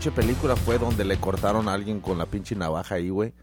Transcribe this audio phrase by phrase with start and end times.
[0.00, 3.34] pinche película fue donde le cortaron a alguien con la pinche navaja ahí, güey.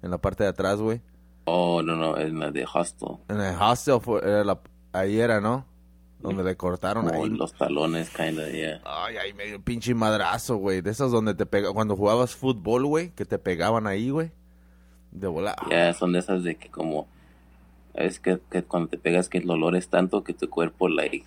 [0.00, 1.02] En la parte de atrás, güey.
[1.44, 3.18] Oh, no, no, es la de Hostel.
[3.28, 4.58] En el hostel fue, era la,
[4.94, 5.66] ahí era, ¿no?
[6.20, 7.28] Donde le cortaron ahí.
[7.28, 8.80] los talones, kinda, yeah.
[8.86, 10.80] Ay, ahí medio pinche madrazo, güey.
[10.80, 14.30] De esas donde te pega, cuando jugabas fútbol, güey, que te pegaban ahí, güey.
[15.10, 15.56] De volar.
[15.70, 17.08] Ya son de esas de que como...
[17.92, 21.26] Es que, que cuando te pegas que el dolor es tanto que tu cuerpo, like,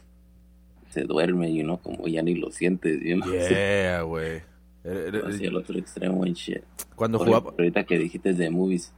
[0.90, 3.32] se duerme, you know, como ya ni lo sientes, you know.
[3.50, 4.49] Yeah, güey.
[4.84, 6.64] Hacia el otro extremo en shit.
[6.96, 7.52] Cuando jugaba...
[7.52, 8.94] ahorita que dijiste de movies.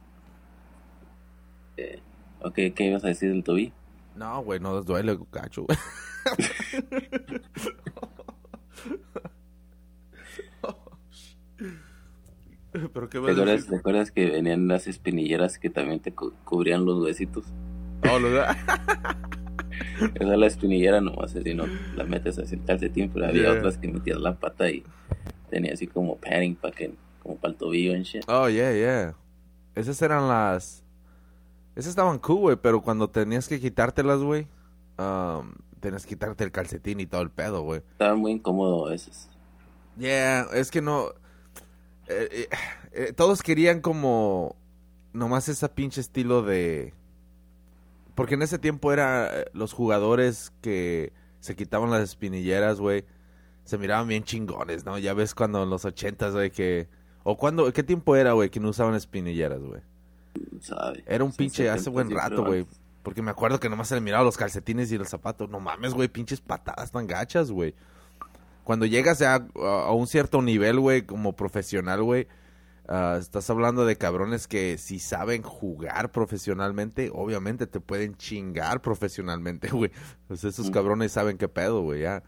[1.76, 2.00] Eh,
[2.40, 3.72] ok, ¿qué ibas a decir del tobillo?
[4.14, 5.78] No, güey, no duele, cacho, güey.
[12.72, 16.84] Pero qué ¿Te acuerdas, te acuerdas que venían las espinilleras que también te cu- cubrían
[16.86, 17.44] los huesitos?
[18.10, 18.28] Oh, lo
[20.14, 21.64] Esa es la espinillera nomás, así no
[21.96, 23.52] la metes así el calcetín, pero había Yeah.
[23.52, 24.84] otras que metías la pata y
[25.50, 28.24] tenía así como padding para que, como para el tobillo en shit.
[28.28, 29.14] Oh, yeah, yeah.
[29.74, 30.82] Esas eran las...
[31.74, 34.46] Esas estaban cool, güey, pero cuando tenías que quitártelas, güey,
[34.98, 37.80] um, tenías que quitarte el calcetín y todo el pedo, güey.
[37.92, 39.30] Estaba muy incómodo a veces.
[39.98, 41.08] Yeah, es que no...
[42.08, 42.48] eh, eh,
[42.92, 44.56] eh, todos querían como...
[45.14, 46.94] Nomás ese pinche estilo de...
[48.14, 53.04] Porque en ese tiempo era eh, los jugadores que se quitaban las espinilleras, güey.
[53.64, 54.98] Se miraban bien chingones, ¿no?
[54.98, 56.88] Ya ves cuando en los ochentas, güey, que...
[57.24, 57.72] O cuando...
[57.72, 59.80] ¿Qué tiempo era, güey, que no usaban espinilleras, güey?
[60.60, 61.04] ¿sabe?
[61.06, 62.66] Era un Sí, pinche hace 70, buen rato, güey.
[63.02, 65.48] Porque me acuerdo que nomás se le miraba los calcetines y los zapatos.
[65.48, 67.74] No mames, güey, pinches patadas tan gachas, güey.
[68.64, 69.40] Cuando llegas a, a-
[69.86, 72.28] a un cierto nivel, güey, como profesional, güey,
[72.92, 79.68] ah, estás hablando de cabrones que si saben jugar profesionalmente, obviamente te pueden chingar profesionalmente,
[79.72, 79.90] güey.
[80.28, 82.22] Pues esos cabrones saben qué pedo, güey, ya.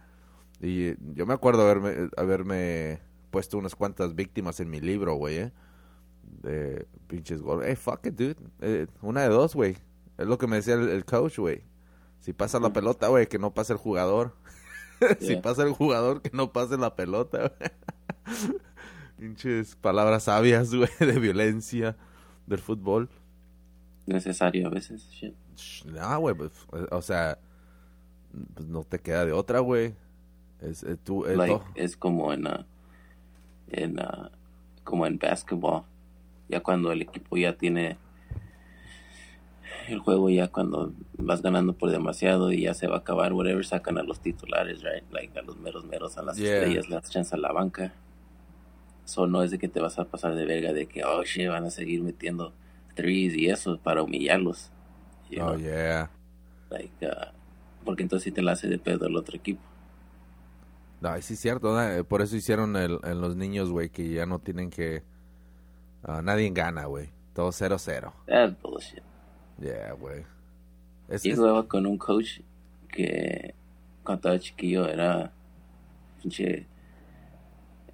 [0.61, 5.37] Y eh, yo me acuerdo haberme, haberme puesto unas cuantas víctimas en mi libro, güey,
[5.39, 5.53] eh
[6.43, 7.63] de pinches gol.
[7.65, 8.37] Hey, fuck it, dude.
[8.61, 9.77] Eh, una de dos, güey.
[10.19, 11.65] Es lo que me decía el, el coach, güey.
[12.21, 14.35] Si pasa la pelota, güey, que no pase el jugador.
[15.21, 15.43] si Yeah.
[15.43, 17.71] pasa el jugador, que no pase la pelota, güey.
[19.19, 21.97] Pinches palabras sabias, güey, de violencia
[22.47, 23.09] del fútbol.
[24.07, 25.35] Necesario a veces, shit.
[25.57, 26.53] Sh, No, güey, pues,
[26.91, 27.39] o sea,
[28.55, 29.95] pues no te queda de otra, güey.
[30.61, 32.67] Es, eh, tú, eh, Like, es como en, ah,
[33.71, 34.31] en ah,
[34.83, 35.85] como en basketball.
[36.49, 37.97] Ya cuando el equipo ya tiene
[39.89, 43.65] el juego, ya cuando vas ganando por demasiado y ya se va a acabar, whatever,
[43.65, 45.05] sacan a los titulares, right?
[45.11, 46.59] Like a los meros meros, a las Yeah.
[46.59, 47.95] estrellas, las echan a la banca.
[49.05, 51.49] So no es de que te vas a pasar de verga de que, oh shit,
[51.49, 52.55] van a seguir metiendo
[52.95, 54.71] threes y eso para humillarlos.
[55.31, 56.11] You Oh, yeah.
[56.71, 57.33] Like, ah,
[57.85, 59.61] porque entonces sí te la hace de pedo el otro equipo.
[61.01, 61.83] No, sí es cierto, ¿no?
[61.83, 65.03] Eh, por eso hicieron el, en los niños, güey, que ya no tienen que...
[66.03, 67.11] ah, nadie gana, güey.
[67.35, 68.13] Todo 0-0.
[68.27, 69.03] That's bullshit.
[69.61, 70.25] Yeah, güey.
[71.09, 72.41] Es, Yo jugaba con un coach
[72.89, 73.55] que
[74.03, 75.31] cuando estaba chiquillo era
[76.23, 76.67] pinche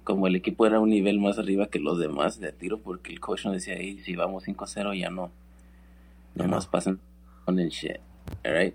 [0.03, 3.19] como el equipo era un nivel más arriba que los demás de tiro porque el
[3.19, 5.31] coach nos decía "Ey, si vamos 5-0 ya no
[6.35, 6.59] no.
[6.71, 6.99] pasan
[7.45, 7.97] con el shit
[8.43, 8.73] alright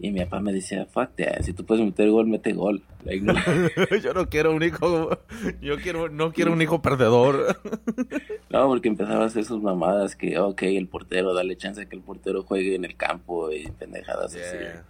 [0.00, 3.20] y mi papá me decía fuck that si tú puedes meter gol mete gol Like,
[3.22, 3.34] no,
[4.02, 5.18] yo no quiero un hijo...
[5.60, 7.58] Yo quiero, no quiero un hijo perdedor.
[8.48, 11.96] no, porque empezaba a hacer sus mamadas que ok el portero dale chance a que
[11.96, 14.84] el portero juegue en el campo y pendejadas así Yeah.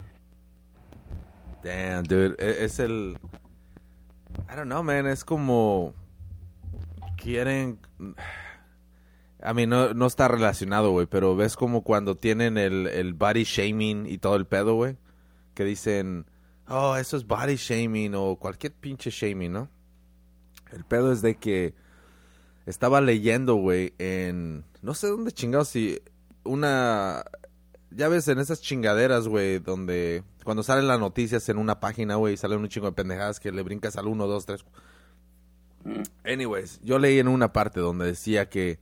[1.65, 2.37] Damn, dude.
[2.39, 3.17] E- Es el...
[4.55, 5.09] I don't know, man.
[5.09, 5.95] Es como...
[7.17, 7.81] Quieren...
[9.43, 13.45] A mí no, no está relacionado, güey, pero ves como cuando tienen el, el body
[13.45, 14.97] shaming y todo el pedo, güey.
[15.53, 16.25] Que dicen,
[16.67, 19.69] oh, eso es body shaming o cualquier pinche shaming, ¿no?
[20.73, 21.75] El pedo es de que
[22.65, 24.65] estaba leyendo, güey, en...
[24.81, 26.01] No sé dónde chingados, si
[26.45, 27.25] una...
[27.97, 32.37] Ya ves, en esas chingaderas, güey, donde cuando salen las noticias en una página, güey,
[32.37, 34.65] salen un chingo de pendejadas que le brincas al 1, 2, 3.
[35.85, 36.03] Mm.
[36.25, 38.81] Anyways, yo leí en una parte donde decía que,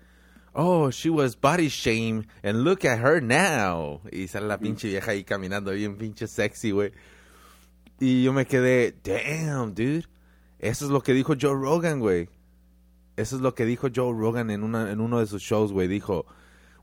[0.54, 4.00] oh, she was body shamed and look at her now.
[4.10, 6.92] Y sale la pinche vieja ahí caminando bien pinche sexy, güey.
[8.00, 10.06] Y yo me quedé, damn, dude.
[10.58, 12.28] Eso es lo que dijo Joe Rogan, güey.
[13.16, 15.86] Eso es lo que dijo Joe Rogan en, una, en uno de sus shows, güey.
[15.86, 16.24] Dijo,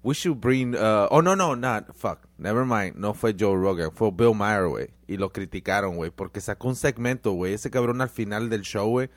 [0.03, 0.75] we should bring...
[0.75, 1.93] uh, oh, no, no, not...
[1.95, 2.27] Fuck.
[2.37, 2.95] Never mind.
[2.95, 3.91] No fue Joe Rogan.
[3.91, 4.89] Fue Bill Maher, güey.
[5.07, 6.11] Y lo criticaron, güey.
[6.11, 7.53] Porque sacó un segmento, güey.
[7.53, 9.09] Ese cabrón al final del show, güey.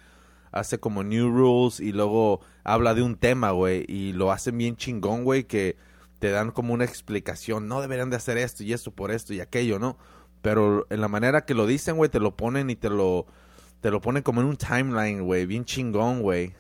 [0.50, 3.84] Hace como New Rules y luego habla de un tema, güey.
[3.88, 5.44] Y lo hacen bien chingón, güey.
[5.44, 5.76] Que
[6.22, 9.40] te dan como una explicación, no deberían de hacer esto y esto por esto y
[9.40, 9.98] aquello, ¿no?
[10.40, 13.26] Pero en la manera que lo dicen, güey, te lo ponen y te lo,
[13.80, 16.54] te lo ponen como en un timeline, güey, bien chingón, güey.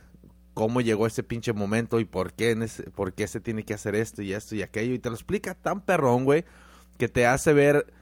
[0.54, 3.74] Cómo llegó ese pinche momento y por qué, en ese, por qué se tiene que
[3.74, 4.92] hacer esto y esto y aquello.
[4.94, 6.44] Y te lo explica tan perrón, güey,
[6.98, 7.92] que te hace ver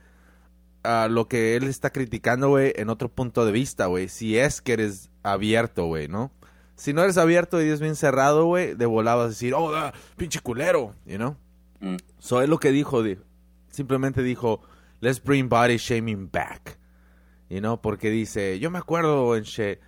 [0.83, 4.09] a lo que él está criticando, güey, en otro punto de vista, güey.
[4.09, 6.33] Si es que eres abierto, güey, ¿no?
[6.75, 9.93] Si no eres abierto y eres bien cerrado, güey, de volado a decir, oh, da,
[10.17, 11.37] pinche culero, you know?
[11.81, 11.97] Mm.
[12.19, 13.19] So, es lo que dijo, di-
[13.69, 14.63] simplemente dijo,
[15.01, 16.79] let's bring body shaming back.
[17.51, 19.79] You know, porque dice, yo me acuerdo en She,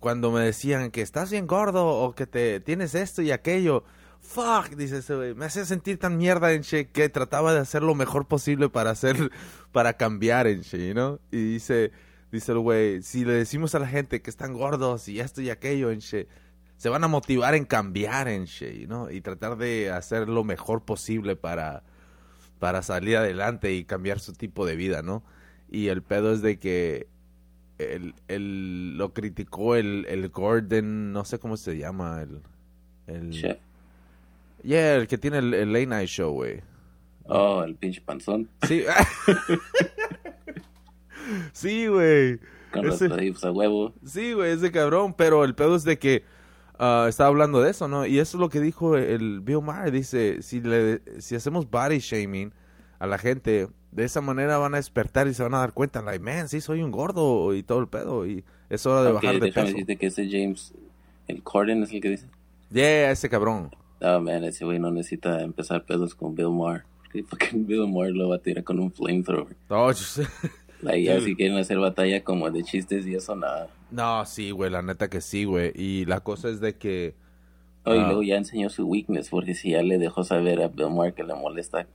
[0.00, 3.84] cuando me decían que estás bien gordo o que te tienes esto y aquello.
[4.20, 7.82] Fuck, dice ese güey, me hacía sentir tan mierda en She que trataba de hacer
[7.82, 9.30] lo mejor posible para hacer,
[9.72, 11.20] para cambiar en you know?
[11.30, 11.92] Y dice,
[12.30, 15.50] dice el güey, si le decimos a la gente que están gordos y esto y
[15.50, 16.28] aquello en She,
[16.76, 19.10] se van a motivar en cambiar en She, ¿no?
[19.10, 21.84] Y tratar de hacer lo mejor posible para,
[22.58, 25.24] para salir adelante y cambiar su tipo de vida, ¿no?
[25.70, 27.08] Y el pedo es de que
[27.78, 32.40] el, el- lo criticó el, el Gordon, no sé cómo se llama, el...
[33.06, 33.58] el Chef.
[34.62, 36.60] Yeah, el que tiene el, el late night show, güey.
[37.24, 38.48] Oh, el pinche panzón.
[38.66, 38.84] Sí.
[41.52, 42.38] sí, güey.
[42.72, 43.94] Con los Ese- a huevo.
[44.04, 46.24] Sí, güey, ese cabrón, pero el pedo es de que
[46.78, 48.06] ah, estaba hablando de eso, ¿no?
[48.06, 51.98] Y eso es lo que dijo el Bill Maher, dice, si le si hacemos body
[51.98, 52.52] shaming
[52.98, 56.02] a la gente, de esa manera van a despertar y se van a dar cuenta,
[56.02, 59.40] like, man, sí soy un gordo y todo el pedo y es hora de bajar
[59.40, 59.66] de peso.
[59.66, 60.74] decirte que ese James,
[61.26, 62.26] el Corden es el que dice.
[62.70, 63.70] Yeah, ese cabrón.
[64.00, 66.84] Oh, man, ese güey no necesita empezar pedos con Bill Maher.
[67.02, 69.56] Porque fucking Bill Maher lo va a tirar con un flamethrower.
[69.68, 70.26] No, yo sé.
[70.82, 73.68] Like, ya si quieren hacer batalla como de chistes y eso, nada.
[73.90, 75.72] no, sí, güey, la neta que sí, güey.
[75.74, 77.14] Y la cosa es de que
[77.84, 80.90] Oh, y luego ya enseñó su weakness, porque si ya le dejó saber a Bill
[80.90, 81.86] Maher que le molesta.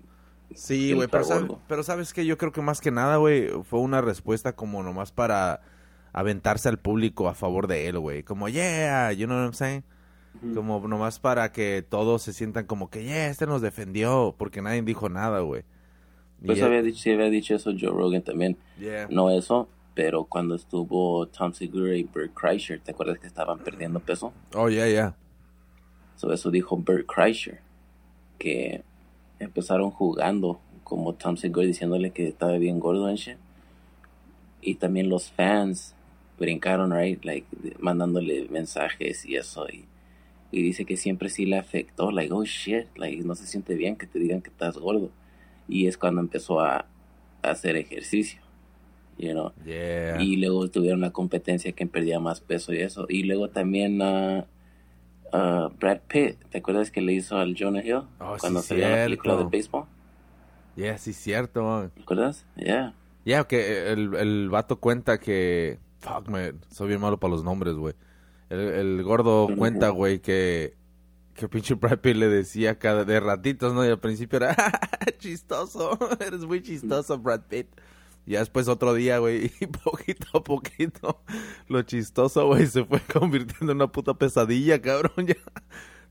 [0.55, 3.79] Sí, güey, pero, sabe- pero sabes que yo creo que más que nada, güey, fue
[3.79, 5.61] una respuesta como nomás para
[6.13, 8.23] aventarse al público a favor de él, güey.
[8.23, 9.83] Como, yeah, you know what I'm saying?
[10.55, 14.81] Como nomás para que todos se sientan como que, yeah, este nos defendió, porque nadie
[14.81, 15.63] dijo nada, güey.
[16.45, 18.57] Pues había dicho, sí había dicho eso Joe Rogan también.
[18.77, 19.07] yeah.
[19.09, 23.99] No eso, pero cuando estuvo Tom Segura y Bert Kreischer, ¿te acuerdas que estaban perdiendo
[24.01, 24.33] peso?
[24.53, 25.15] Oh, yeah, yeah.
[26.15, 27.61] So, eso dijo Bert Kreischer,
[28.37, 28.83] que
[29.39, 33.37] empezaron jugando como Tom Segura diciéndole que estaba bien gordo en shit.
[34.61, 35.95] Y también los fans
[36.39, 37.23] brincaron, right?
[37.23, 37.47] Like,
[37.79, 39.67] mandándole mensajes y eso.
[39.69, 39.85] Y,
[40.51, 43.95] y dice que siempre sí le afectó, like, oh shit, like, no se siente bien
[43.95, 45.09] que te digan que estás gordo.
[45.67, 46.85] Y es cuando empezó a,
[47.41, 48.41] a hacer ejercicio,
[49.17, 49.51] you know.
[49.65, 50.21] Yeah.
[50.21, 53.05] Y luego tuvieron la competencia que perdía más peso y eso.
[53.09, 54.45] Y luego también ah,
[55.33, 58.03] ah, Brad Pitt, ¿te acuerdas que le hizo al Jonah Hill?
[58.19, 59.49] Oh, sí, cuando salió en la película de cierto.
[59.49, 59.85] béisbol?
[60.75, 61.91] Yeah, sí, cierto.
[61.93, 62.45] ¿Te acuerdas?
[62.55, 62.93] Yeah.
[63.25, 65.79] Ya, que el, el vato cuenta que...
[65.99, 67.93] Fuck, man, soy bien malo para los nombres, güey.
[68.49, 70.75] El, el gordo cuenta, güey, que...
[71.33, 73.83] Que pinche Brad Pitt le decía cada de ratitos, ¿no?
[73.83, 74.55] Y al principio era...
[75.19, 77.67] chistoso, eres muy chistoso, Brad Pitt.
[78.25, 81.21] Ya después otro día, güey, y poquito a poquito,
[81.67, 85.35] lo chistoso, güey, se fue convirtiendo en una puta pesadilla, cabrón, ya.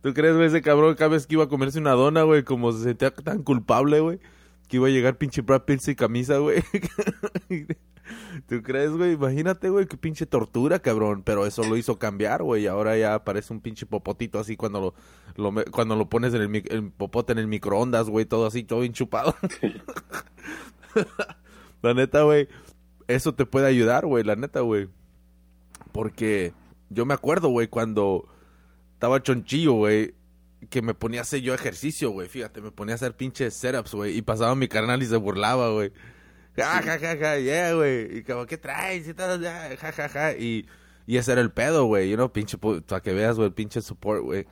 [0.02, 2.72] ¿Tú crees, güey, ese cabrón cada vez que iba a comerse una dona, güey, como
[2.72, 4.18] se sentía tan culpable, güey?
[4.68, 6.62] Que iba a llegar pinche Brad Pitt sin camisa, güey.
[8.48, 9.12] ¿Tú crees, güey?
[9.12, 11.22] Imagínate, güey, qué pinche tortura, cabrón.
[11.22, 12.64] Pero eso lo hizo cambiar, güey.
[12.64, 14.94] y Ahora ya parece un pinche popotito así cuando
[15.36, 18.24] lo, lo cuando lo pones en el, el popote en el microondas, güey.
[18.24, 19.36] Todo así, todo bien chupado.
[21.82, 22.48] La neta, güey.
[23.08, 24.24] Eso te puede ayudar, güey.
[24.24, 24.88] La neta, güey.
[25.92, 26.54] Porque
[26.90, 28.28] yo me acuerdo, güey, cuando
[28.94, 30.14] estaba chonchillo, güey.
[30.70, 32.28] Que me ponía a hacer yo ejercicio, güey.
[32.28, 34.16] Fíjate, me ponía a hacer pinches setups, güey.
[34.16, 35.92] Y pasaba mi carnal y se burlaba, güey.
[36.56, 38.18] Ja, ja, ja, ja, yeah, güey.
[38.18, 39.08] Y como, ¿qué traes?
[39.08, 40.32] Y ya, ja, ja, ja.
[40.34, 40.68] Y,
[41.06, 42.10] y ese era el pedo, güey.
[42.10, 44.46] You know, pinche, para que veas, güey, el pinche support, güey.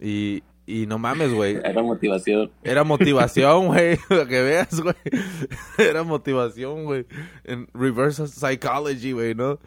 [0.00, 1.56] Y, y no mames, güey.
[1.64, 2.50] Era motivación.
[2.62, 3.96] Era motivación, güey.
[4.08, 4.94] Para que veas, güey.
[5.78, 7.06] Era motivación, güey.
[7.44, 9.58] En reverse psychology, güey, ¿no?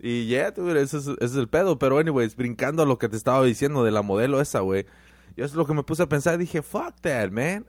[0.00, 1.78] Y yeah, dude, ese es, ese es el pedo.
[1.78, 4.86] Pero, anyways, brincando a lo que te estaba diciendo de la modelo esa, güey.
[5.36, 6.38] Yo es lo que me puse a pensar.
[6.38, 7.64] Dije, fuck that, man.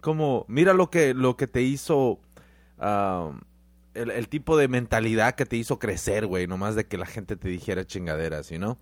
[0.00, 2.20] Como, mira lo que, lo que te hizo...
[2.78, 3.40] um,
[3.94, 6.46] el, el tipo de mentalidad que te hizo crecer, güey.
[6.46, 8.78] Nomás de que la gente te dijera chingaderas, you know?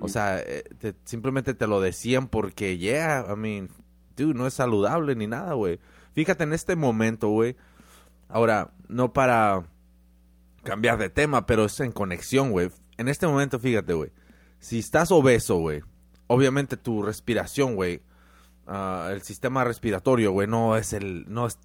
[0.00, 3.70] O sea, eh, te- simplemente te lo decían porque, yeah, I mean,
[4.16, 5.78] dude, no es saludable ni nada, güey.
[6.12, 7.56] Fíjate en este momento, güey.
[8.28, 9.64] Ahora, no para
[10.62, 12.70] cambiar de tema, pero es en conexión, güey.
[12.98, 14.10] En este momento, fíjate, güey.
[14.58, 15.82] Si estás obeso, güey,
[16.26, 18.02] obviamente tu respiración, güey,
[18.66, 21.58] ah, el sistema respiratorio, güey, no es el, no es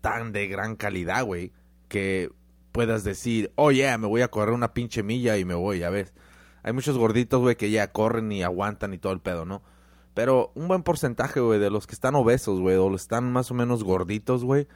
[0.00, 1.52] tan de gran calidad, güey,
[1.88, 2.30] que
[2.72, 5.90] puedas decir, oh yeah, me voy a correr una pinche milla y me voy, ya
[5.90, 6.14] ves.
[6.62, 9.62] Hay muchos gorditos, güey, que ya corren y aguantan y todo el pedo, ¿no?
[10.14, 13.54] Pero un buen porcentaje, güey, de los que están obesos, güey, o están más o
[13.54, 14.66] menos gorditos, güey,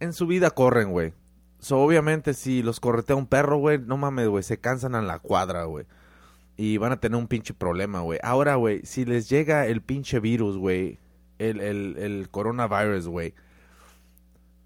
[0.00, 1.12] en su vida corren, güey.
[1.58, 5.18] So, obviamente, si los corretea un perro, güey, no mames, güey, se cansan en la
[5.20, 5.86] cuadra, güey.
[6.56, 8.18] Y van a tener un pinche problema, güey.
[8.22, 10.98] Ahora, güey, si les llega el pinche virus, güey,
[11.38, 13.34] el, el, el coronavirus, güey.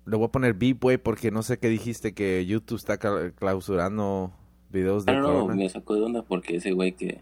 [0.07, 4.33] Le voy a poner beep, güey, porque no sé qué dijiste que YouTube está clausurando
[4.73, 5.55] videos de no, corona.
[5.55, 7.21] me sacó de onda porque ese güey que,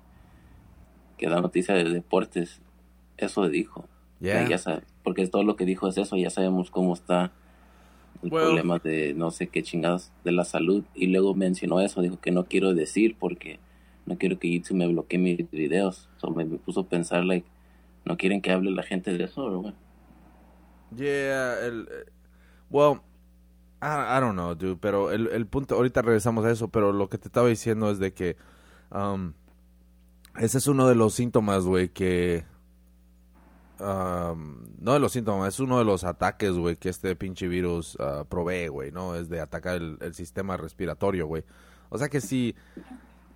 [1.16, 2.60] que da noticias de deportes,
[3.16, 3.88] eso dijo.
[4.20, 7.32] Ya sabe, porque todo lo que dijo es eso, ya sabemos cómo está
[8.22, 12.20] el problema de no sé qué chingados de la salud y luego mencionó eso, dijo
[12.20, 13.60] que no quiero decir porque
[14.08, 16.08] no quiero que YouTube me bloquee mis videos.
[16.16, 17.46] So me, puso a pensar, like,
[18.04, 19.74] no quieren que hable la gente de eso, güey.
[20.96, 22.10] Yeah, el, eh,
[22.70, 23.00] well,
[23.80, 27.08] I, I, don't know, dude, pero el, el punto, ahorita regresamos a eso, pero lo
[27.08, 28.36] que te estaba diciendo es de que
[28.90, 29.32] um,
[30.36, 32.44] ese es uno de los síntomas, güey, que
[33.80, 38.24] no de los síntomas, es uno de los ataques, güey, que este pinche virus uh,
[38.26, 39.14] provee, güey, ¿no?
[39.14, 41.44] Es de atacar el, sistema respiratorio, güey.
[41.88, 42.54] O sea que si,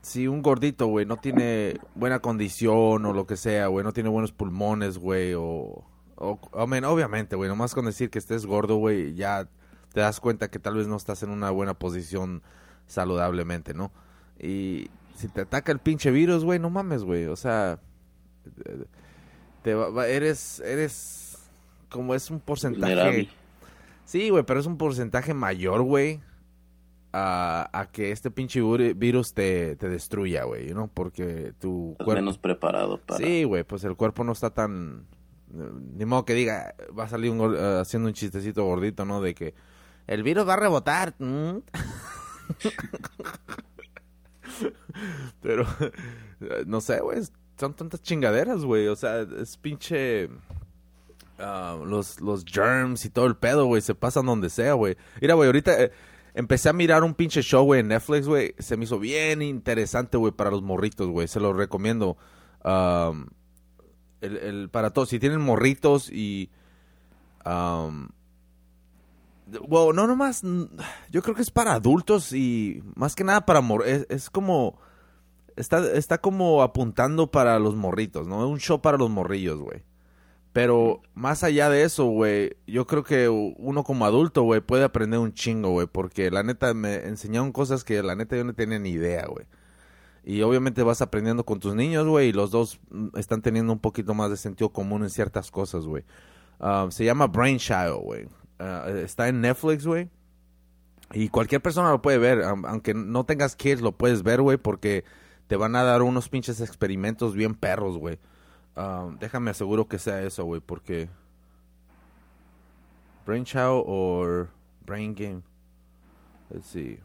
[0.00, 4.08] si un gordito, güey, no tiene buena condición o lo que sea, güey, no tiene
[4.08, 5.84] buenos pulmones, güey, o...
[6.16, 9.48] o obviamente, güey, nomás con decir que estés gordo, güey, ya
[9.92, 12.42] te das cuenta que tal vez no estás en una buena posición
[12.86, 13.92] saludablemente, ¿no?
[14.38, 17.78] Y si te ataca el pinche virus, güey, no mames, güey, o sea
[19.62, 19.70] te
[20.08, 21.38] eres, eres,
[21.88, 23.28] como es un porcentaje.
[24.04, 26.20] Sí, güey, pero es un porcentaje mayor, güey,
[27.12, 28.60] a, a, que este pinche
[28.94, 30.88] virus te, te destruya, güey, ¿no?
[30.88, 32.14] Porque tu cuerpo...
[32.14, 33.18] menos preparado para...
[33.18, 35.06] Sí, güey, pues el cuerpo no está tan...
[35.96, 39.20] Ni modo que diga, va a salir un, eh, haciendo un chistecito gordito, ¿no?
[39.20, 39.54] De que
[40.06, 41.14] el virus va a rebotar.
[45.40, 45.66] Pero,
[46.66, 47.20] no sé, güey,
[47.58, 48.88] son tantas chingaderas, güey.
[48.88, 50.28] O sea, es pinche...
[51.38, 54.96] Ah, los, los germs y todo el pedo, güey, se pasan donde sea, güey.
[55.20, 55.90] Mira, güey, ahorita eh,
[56.34, 58.54] empecé a mirar un pinche show, güey, en Netflix, güey.
[58.58, 61.26] Se me hizo bien interesante, güey, para los morritos, güey.
[61.26, 62.16] Se los recomiendo.
[64.20, 66.50] el, el, para todos, si tienen morritos y...
[67.44, 68.08] Um,
[69.68, 70.42] bueno, no nomás,
[71.10, 74.78] yo creo que es para adultos y más que nada para mor es, como
[75.56, 78.44] está, está como apuntando para los morritos, ¿no?
[78.44, 79.82] Es un show para los morrillos, güey.
[80.52, 85.18] Pero más allá de eso, güey, yo creo que uno como adulto, güey, puede aprender
[85.18, 88.78] un chingo, güey, porque la neta me enseñaron cosas que la neta yo no tenía
[88.78, 89.46] ni idea, güey.
[90.24, 93.80] Y obviamente vas aprendiendo con tus niños, güey, y los dos mm, están teniendo un
[93.80, 96.04] poquito más de sentido común en ciertas cosas, güey.
[96.60, 98.28] Ah, se llama Brain Child, güey.
[98.62, 100.08] Ah, está en Netflix, güey.
[101.12, 105.04] Y cualquier persona lo puede ver, aunque no tengas kids, lo puedes ver, güey, porque
[105.48, 108.18] te van a dar unos pinches experimentos bien perros, güey.
[108.76, 111.08] Um, déjame aseguro que sea eso, güey, porque...
[113.26, 114.46] Brain Chow o
[114.86, 115.42] Brain Game.
[116.50, 117.00] Let's see.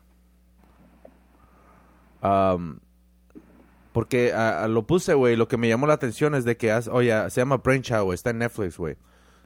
[2.22, 2.80] Um,
[3.94, 4.34] porque
[4.68, 5.36] lo puse, güey.
[5.36, 8.30] Lo que me llamó la atención es de que, oye, se llama Brain Chow, Está
[8.30, 8.96] en Netflix, güey.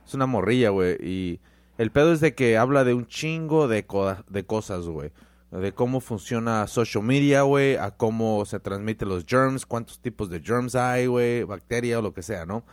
[0.06, 0.98] Es una morrilla, güey.
[1.02, 1.40] Y
[1.82, 3.86] el pedo es de que habla de un chingo de,
[4.30, 5.12] de cosas, güey
[5.52, 10.40] de cómo funciona social media, güey, a cómo se transmiten los germs, cuántos tipos de
[10.40, 12.64] germs hay, güey, bacteria o lo que sea, ¿no?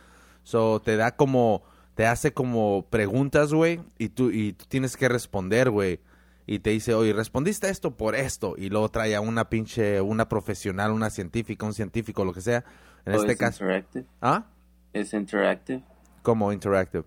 [0.43, 1.63] So, te da como,
[1.95, 5.99] te hace como preguntas, güey, y tú, y tú tienes que responder, güey.
[6.47, 8.55] Y te dice, oye, respondiste esto por esto.
[8.57, 12.63] Y luego trae a una pinche, una profesional, una científica, un científico, lo que sea.
[13.05, 13.63] En este caso.
[13.63, 14.05] Interactive?
[14.19, 14.45] ¿Ah?
[14.91, 15.83] ¿Es interactive?
[16.23, 17.03] ¿Cómo interactive?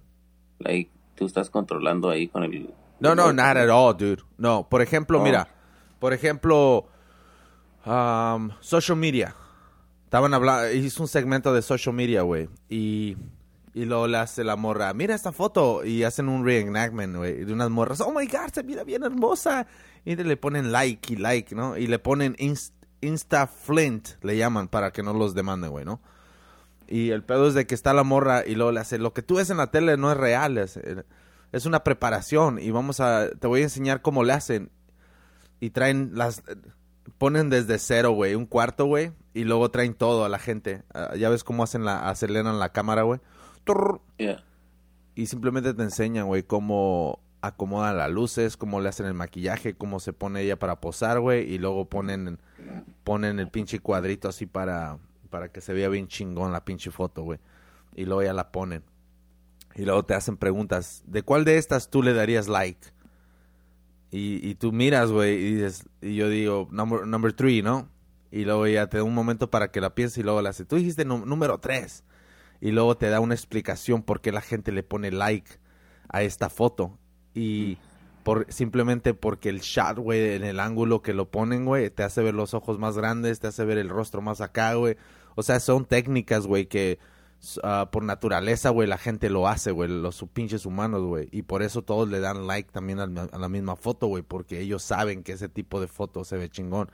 [0.60, 0.92] Like,
[1.22, 2.74] tú estás controlando ahí con el...
[2.98, 4.22] No, no, not at all, dude.
[4.38, 5.22] No, por ejemplo, oh.
[5.22, 5.48] mira,
[6.00, 6.88] por ejemplo,
[7.86, 9.36] um, social media.
[10.04, 12.48] Estaban hablando, hizo un segmento de social media, güey.
[12.68, 13.16] Y,
[13.72, 15.84] y luego le hace la morra, mira esta foto.
[15.84, 18.00] Y hacen un reenactment, güey, de unas morras.
[18.00, 19.66] Oh my God, se mira bien hermosa.
[20.04, 21.76] Y le ponen like y like, ¿no?
[21.76, 22.36] Y le ponen
[23.00, 26.00] Insta Flint, le llaman, para que no los demanden, güey, ¿no?
[26.88, 29.22] Y el pedo es de que está la morra y luego le hace, lo que
[29.22, 30.78] tú ves en la tele no es real, es,
[31.52, 32.58] es una preparación.
[32.58, 34.70] Y vamos a, te voy a enseñar cómo le hacen
[35.60, 36.42] y traen las
[37.18, 40.82] ponen desde cero, güey, un cuarto, güey, y luego traen todo a la gente.
[40.94, 43.20] Ah, ya ves cómo hacen la aceleran la cámara, güey.
[45.14, 50.00] Y simplemente te enseñan, güey, cómo acomodan las luces, cómo le hacen el maquillaje, cómo
[50.00, 52.38] se pone ella para posar, güey, y luego ponen
[53.04, 54.98] ponen el pinche cuadrito así para
[55.32, 57.40] para que se vea bien chingón la pinche foto, güey.
[57.96, 58.84] Y luego ya la ponen.
[59.74, 62.88] Y luego te hacen preguntas, ¿de cuál de estas tú le darías like?
[64.14, 67.88] Y, tú miras, güey, y dices, y yo digo, number, number three, ¿no?
[68.30, 70.66] Y luego ya te da un momento para que la pienses y luego le hace,
[70.66, 72.04] tú dijiste número tres.
[72.60, 75.50] Y luego te da una explicación por qué la gente le pone like
[76.10, 76.98] a esta foto.
[77.34, 77.78] Y
[78.22, 82.22] por simplemente porque el shot, güey, en el ángulo que lo ponen, güey, te hace
[82.22, 84.98] ver los ojos más grandes, te hace ver el rostro más acá, güey.
[85.34, 86.98] O sea, son técnicas, güey, que
[87.64, 91.28] Ah, por naturaleza, güey, la gente lo hace, güey, los pinches humanos, güey.
[91.32, 94.82] Y por eso todos le dan like también a, la misma foto, güey, porque ellos
[94.82, 96.90] saben que ese tipo de foto se ve chingón.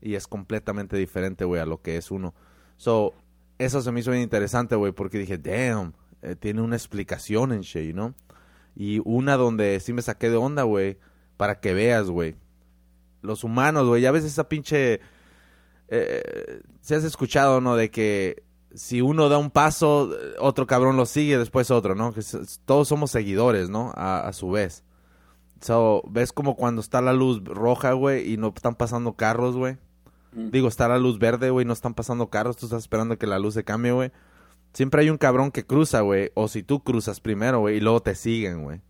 [0.00, 2.32] Y es completamente diferente, güey, a lo que es uno.
[2.76, 3.12] So,
[3.58, 7.62] eso se me hizo bien interesante, güey, porque dije, damn, eh, tiene una explicación en
[7.62, 8.14] Shea, ¿no?
[8.76, 10.98] Y una donde sí me saqué de onda, güey,
[11.36, 12.36] para que veas, güey.
[13.20, 15.00] Los humanos, güey, ya ves esa pinche...
[15.94, 17.76] Eh, se has escuchado, ¿no?
[17.76, 18.44] De que
[18.74, 22.14] si uno da un paso, otro cabrón lo sigue, después otro, ¿no?
[22.64, 23.92] todos somos seguidores, ¿no?
[23.94, 24.84] A, su vez.
[25.60, 29.76] So, ¿ves como cuando está la luz roja, güey, y no están pasando carros, güey?
[30.32, 30.48] Mm.
[30.48, 33.38] Digo, está la luz verde, güey, no están pasando carros, tú estás esperando que la
[33.38, 34.12] luz se cambie, güey.
[34.72, 38.00] Siempre hay un cabrón que cruza, güey, o si tú cruzas primero, güey, y luego
[38.00, 38.80] te siguen, güey.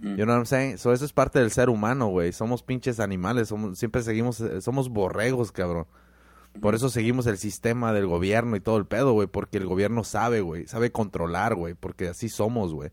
[0.00, 0.78] You know what I'm saying?
[0.78, 2.32] So, eso es parte del ser humano, güey.
[2.32, 5.86] Somos pinches animales, somos, siempre seguimos, eh, somos borregos, cabrón.
[6.60, 10.04] Por eso seguimos el sistema del gobierno y todo el pedo, güey, porque el gobierno
[10.04, 12.90] sabe, güey, sabe controlar, güey, porque así somos, güey.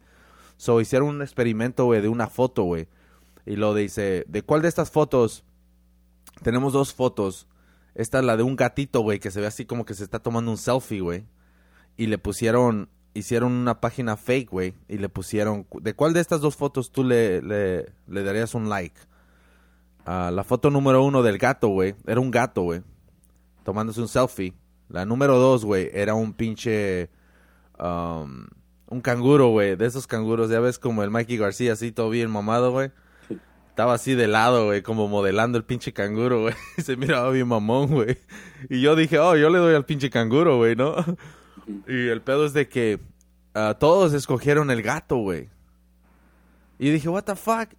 [0.58, 2.88] So, hicieron un experimento, güey, de una foto, güey.
[3.46, 5.44] Y lo dice, ¿de cuál de estas fotos?
[6.44, 7.48] Tenemos dos fotos.
[7.94, 10.20] Esta es la de un gatito, güey, que se ve así como que se está
[10.20, 11.26] tomando un selfie, güey.
[11.98, 16.42] Y le pusieron, hicieron una página fake, güey, y le pusieron, ¿de cuál de estas
[16.42, 17.42] dos fotos tú le,
[18.08, 19.00] darías un like?
[20.06, 22.84] Ah, la foto número uno del gato, güey, era un gato, güey
[23.66, 24.54] tomándose un selfie.
[24.88, 27.10] La número dos, güey, era un pinche...
[27.78, 28.46] Um,
[28.88, 32.30] un canguro, güey, de esos canguros, ya ves como el Mikey García, así todo bien
[32.30, 32.92] mamado, güey.
[33.68, 36.54] Estaba así de lado, güey, como modelando el pinche canguro, güey.
[36.78, 38.18] Se miraba bien mamón, güey.
[38.70, 40.96] Y yo dije, oh, yo le doy al pinche canguro, güey, ¿no?
[41.88, 43.00] Y el pedo es de que
[43.56, 45.50] uh, todos escogieron el gato, güey.
[46.78, 47.70] Y dije, what the fuck?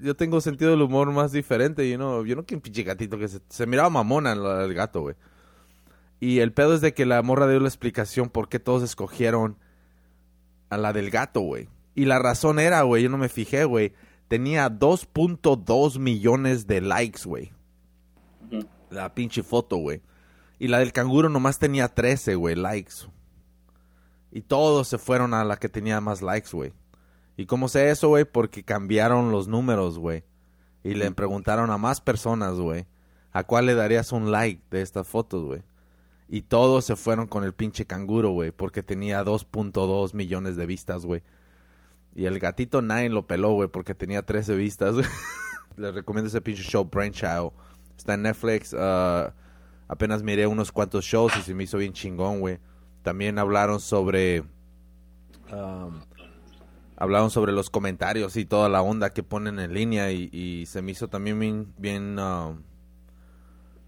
[0.00, 2.24] Yo tengo sentido del humor más diferente, you know?
[2.24, 5.16] Yo no quiero un pinche gatito que se, miraba mamona el, gato, güey.
[6.20, 9.56] Y el pedo es de que la morra dio la explicación por qué todos escogieron
[10.68, 11.68] a la del gato, güey.
[11.94, 13.94] Y la razón era, güey, yo no me fijé, güey.
[14.28, 17.52] Tenía 2.2 millones de likes, güey.
[18.90, 20.02] La pinche foto, güey.
[20.60, 22.94] Y la del canguro nomás tenía 13, güey, likes.
[24.30, 26.72] Y todos se fueron a la que tenía más likes, güey.
[27.40, 28.26] ¿Y cómo sé eso, güey?
[28.26, 30.24] Porque cambiaron los números, güey.
[30.84, 32.84] Y le preguntaron a más personas, güey,
[33.32, 35.62] ¿a cuál le darías un like de estas fotos, güey?
[36.28, 41.06] Y todos se fueron con el pinche canguro, güey, porque tenía 2.2 millones de vistas,
[41.06, 41.22] güey.
[42.14, 44.96] Y el gatito nadie lo peló, güey, porque tenía 13 vistas.
[45.78, 47.52] Les recomiendo ese pinche show, Brainchild.
[47.96, 48.74] Está en Netflix.
[48.74, 49.32] Uh,
[49.88, 52.58] apenas miré unos cuantos shows y se me hizo bien chingón, güey.
[53.02, 54.44] También hablaron sobre...
[55.50, 56.02] Um,
[57.00, 60.92] hablaron sobre los comentarios y toda la onda que ponen en línea y, se me
[60.92, 62.56] hizo también bien, bien uh,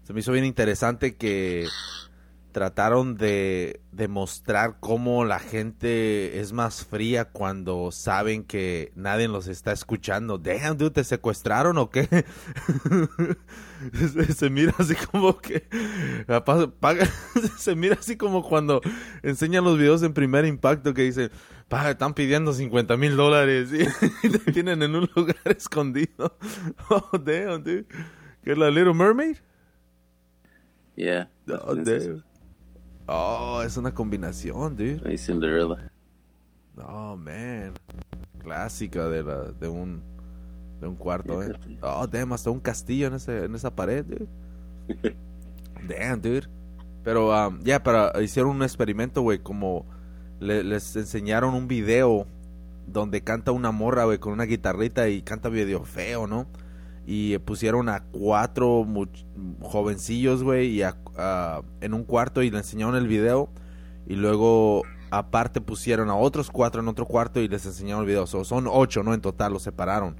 [0.01, 1.67] se me hizo bien interesante que
[2.53, 9.73] trataron de demostrar cómo la gente es más fría cuando saben que nadie los está
[9.73, 10.37] escuchando.
[10.37, 12.07] Damn, dude, ¿te secuestraron o qué?
[14.37, 15.67] se, mira así como que...
[17.57, 18.79] se mira así como cuando
[19.23, 21.31] enseñan los videos en primer impacto que dicen,
[21.89, 23.71] están pidiendo 50 mil dólares
[24.23, 26.37] y, te tienen en un lugar escondido.
[26.89, 27.85] Oh, damn, dude.
[28.43, 29.37] ¿Qué es la Little Mermaid?
[30.95, 31.29] Yeah.
[31.65, 32.23] Oh, damn.
[33.07, 35.01] Oh, es una combinación, dude.
[35.05, 35.91] Hay Cinderella.
[36.77, 37.73] Oh, man.
[38.39, 40.01] Clásica de, la, de un
[40.83, 41.53] de un cuarto, eh.
[41.81, 44.27] Oh, damn, hasta un castillo en, ese, en esa pared, dude.
[45.87, 46.47] damn, dude.
[47.03, 49.85] Pero, um, ya, para hicieron un experimento, güey, como
[50.39, 52.27] les enseñaron un video
[52.85, 56.47] donde canta una morra, güey, con una guitarrita y canta video feo, ¿no?
[57.05, 58.87] Y pusieron a cuatro
[59.61, 63.49] jovencillos, güey, y en un cuarto y le enseñaron el video.
[64.07, 68.25] Y luego, aparte, pusieron a otros cuatro en otro cuarto y les enseñaron el video.
[68.25, 69.13] son ocho, ¿no?
[69.13, 70.15] En total, los separaron.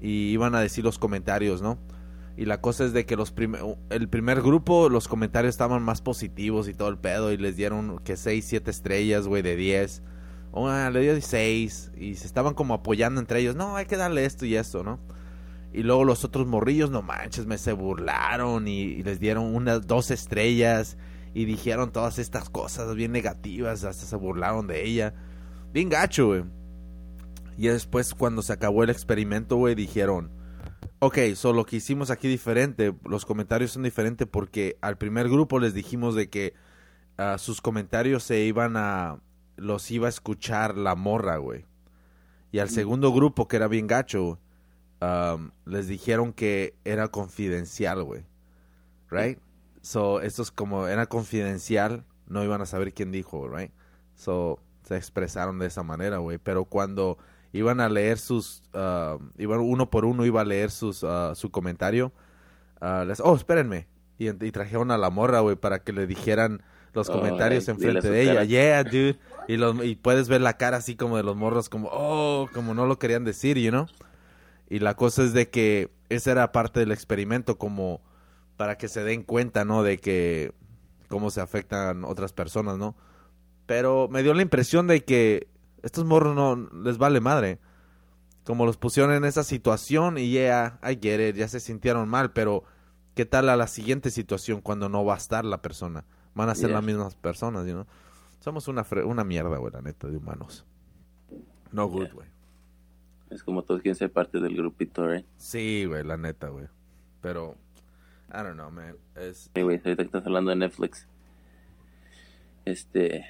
[0.00, 1.78] Y iban a decir los comentarios, ¿no?
[2.36, 3.32] Y la cosa es de que los
[3.90, 7.32] el primer grupo, los comentarios estaban más positivos y todo el pedo.
[7.32, 10.02] Y les dieron que 6, 7 estrellas, güey, de 10.
[10.52, 11.92] O le dio 6.
[11.96, 13.56] Y se estaban como apoyando entre ellos.
[13.56, 14.98] No, hay que darle esto y esto, ¿no?
[15.74, 20.12] Y luego los otros morrillos, no manches, me se burlaron y, les dieron unas dos
[20.12, 20.96] estrellas.
[21.34, 23.82] Y dijeron todas estas cosas bien negativas.
[23.82, 25.14] Hasta se burlaron de ella.
[25.72, 26.44] Bien gacho, güey.
[27.58, 30.30] Y después cuando se acabó el experimento, güey, dijeron,
[31.00, 35.58] ok, solo lo que hicimos aquí diferente, los comentarios son diferentes porque al primer grupo
[35.58, 36.54] les dijimos de que
[37.18, 39.18] ah, sus comentarios se iban a,
[39.56, 41.64] los iba a escuchar la morra, güey.
[42.52, 44.38] Y al segundo grupo, que era bien gacho,
[45.00, 48.24] um, les dijeron que era confidencial, güey.
[49.10, 49.38] Right?
[49.82, 53.70] So, esto es como era confidencial, no iban a saber quién dijo, right?
[54.14, 56.38] So, se expresaron de esa manera, güey.
[56.38, 57.18] Pero cuando
[57.52, 61.50] iban a leer sus, uh, iban uno por uno iba a leer sus, uh, su
[61.50, 62.12] comentario,
[62.80, 63.86] uh, les, oh, espérenme.
[64.18, 66.62] Y, y trajeron a la morra, güey, para que le dijeran
[66.94, 68.44] los Oh, comentarios like, enfrente de ella.
[68.44, 69.18] Yeah, dude.
[69.48, 72.72] Y, los, y puedes ver la cara así como de los morros, como, oh, como
[72.74, 73.86] no lo querían decir, you know.
[74.68, 78.00] Y la cosa es de que esa era parte del experimento, como
[78.56, 79.82] para que se den cuenta, ¿no?
[79.82, 80.52] De que
[81.08, 82.94] cómo se afectan otras personas, ¿no?
[83.66, 85.48] Pero me dio la impresión de que
[85.82, 87.58] estos morros no les vale madre.
[88.44, 92.32] Como los pusieron en esa situación y ya, I get it, ya se sintieron mal,
[92.32, 92.64] pero
[93.14, 96.04] ¿qué tal a la siguiente situación cuando no va a estar la persona?
[96.34, 96.76] Van a ser Yeah.
[96.76, 97.86] las mismas personas, you know?
[98.40, 100.66] Somos una, fre- una mierda, güey, la neta, de humanos.
[101.72, 102.24] No good, Yeah.
[103.28, 103.36] Güey.
[103.36, 105.26] Es como todos quieren ser parte del grupito, right?
[105.36, 106.66] Sí, güey, la neta, güey.
[107.20, 107.56] Pero,
[108.28, 108.96] I don't know, man.
[109.16, 111.08] Es, Anyways, ahorita que estás hablando de Netflix.
[112.64, 113.24] Este.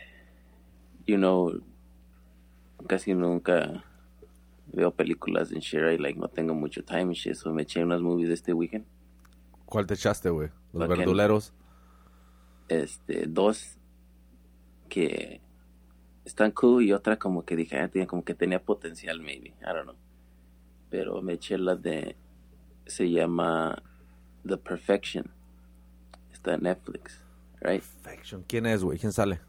[1.07, 1.61] You know.
[2.87, 3.85] Casi nunca
[4.67, 6.01] veo películas en shit, right?
[6.01, 7.35] Like, no tengo mucho time y shit.
[7.35, 8.85] So me eché unas movies este weekend.
[9.65, 10.51] ¿Cuál te echaste, güey?
[10.73, 11.53] Los verduleros.
[12.69, 13.79] Este, dos
[14.89, 15.41] que
[16.25, 19.49] están cool y otra como que dije, tenía- como que tenía potencial, maybe.
[19.61, 19.97] I don't know.
[20.91, 22.17] Pero me eché la de.
[22.87, 23.83] Se llama
[24.47, 25.27] The Perfection.
[26.33, 27.23] Está en Netflix,
[27.61, 27.83] right?
[28.03, 28.45] Perfection.
[28.47, 28.99] ¿Quién es, güey?
[28.99, 29.41] ¿Quién sale?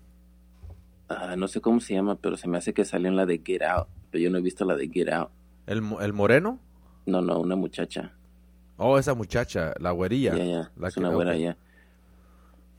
[1.10, 3.42] Ah, no sé cómo se llama, pero se me hace que salió en la de
[3.46, 3.88] Get Out.
[4.12, 5.30] Pero yo no he visto la de Get Out.
[5.68, 6.60] ¿El, el moreno?
[7.06, 8.14] No, no, una muchacha.
[8.78, 10.36] Oh, esa muchacha, la güerilla.
[10.36, 10.72] Ya, ya.
[10.78, 11.38] La Es que- una buena, ok.
[11.38, 11.58] ya.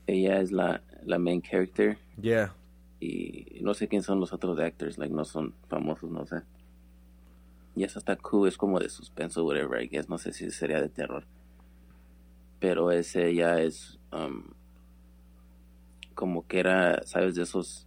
[0.07, 1.99] Ella es la, la main character.
[2.21, 2.55] Yeah.
[3.01, 4.99] Y no sé quién son los otros actors.
[4.99, 6.43] Like, no son famosos, no sé.
[7.75, 8.49] Y esa está cool.
[8.49, 10.09] Es como de suspenso, whatever, I guess.
[10.09, 11.25] No sé si sería de terror.
[12.59, 13.99] Pero ese ya es...
[14.13, 14.45] um,
[16.15, 17.35] como que era, ¿sabes?
[17.35, 17.87] De esos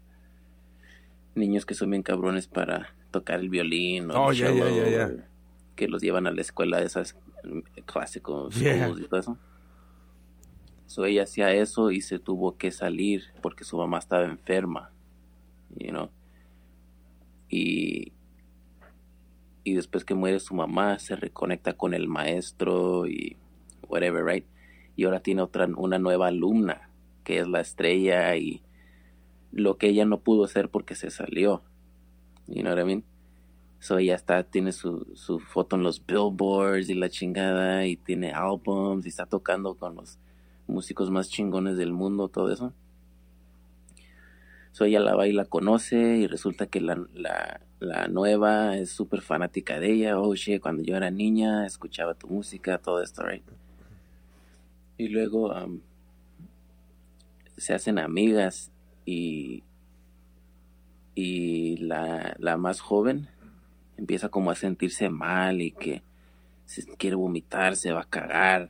[1.33, 5.21] niños que son bien cabrones para tocar el violín o Oh, el cello, o
[5.75, 8.89] que los llevan a la escuela de esas mm, clásicos Yeah.
[8.89, 9.37] y todo eso.
[10.85, 14.91] So ella hacía eso y se tuvo que salir porque su mamá estaba enferma,
[15.77, 16.09] you know.
[17.49, 18.13] Y
[19.63, 23.37] y después que muere su mamá se reconecta con el maestro y
[23.87, 24.45] whatever, right?
[24.95, 26.89] Y ahora tiene otra una nueva alumna
[27.23, 28.63] que es la estrella y
[29.51, 31.63] lo que ella no pudo hacer porque se salió.
[32.47, 33.03] You know what I mean?
[33.79, 38.31] So ella está, tiene su, su foto en los billboards y la chingada y tiene
[38.31, 40.17] albums y está tocando con los
[40.67, 42.73] músicos más chingones del mundo, todo eso.
[44.79, 48.89] So ella la va y la conoce y resulta que la, la, la nueva es
[48.89, 50.17] súper fanática de ella.
[50.17, 53.43] Oh shit, cuando yo era niña escuchaba tu música, todo esto, right?
[54.97, 55.81] Y luego um,
[57.57, 58.71] se hacen amigas
[59.03, 59.63] y,
[61.13, 63.27] y la, la más joven
[63.97, 66.03] empieza como a sentirse mal y que
[66.63, 68.69] se quiere vomitar, se va a cagar.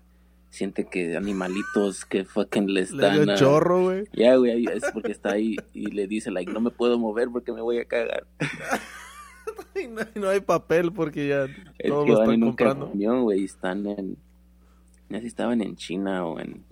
[0.50, 3.30] Siente que animalitos que fucking le Le están...
[3.30, 4.06] ah, chorro, güey.
[4.14, 7.52] ya, güey, es porque está ahí y le dice, like, no me puedo mover porque
[7.52, 8.26] me voy a cagar.
[9.76, 11.46] Y no, no hay papel porque ya
[11.78, 12.92] Es todos que lo van están en un comprando.
[13.24, 14.18] güey, están en...
[15.10, 16.64] No sé si estaban en China o en.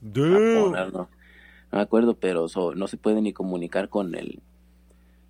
[0.00, 1.08] Japón, no
[1.72, 4.40] me acuerdo, pero so, no se puede ni comunicar con el,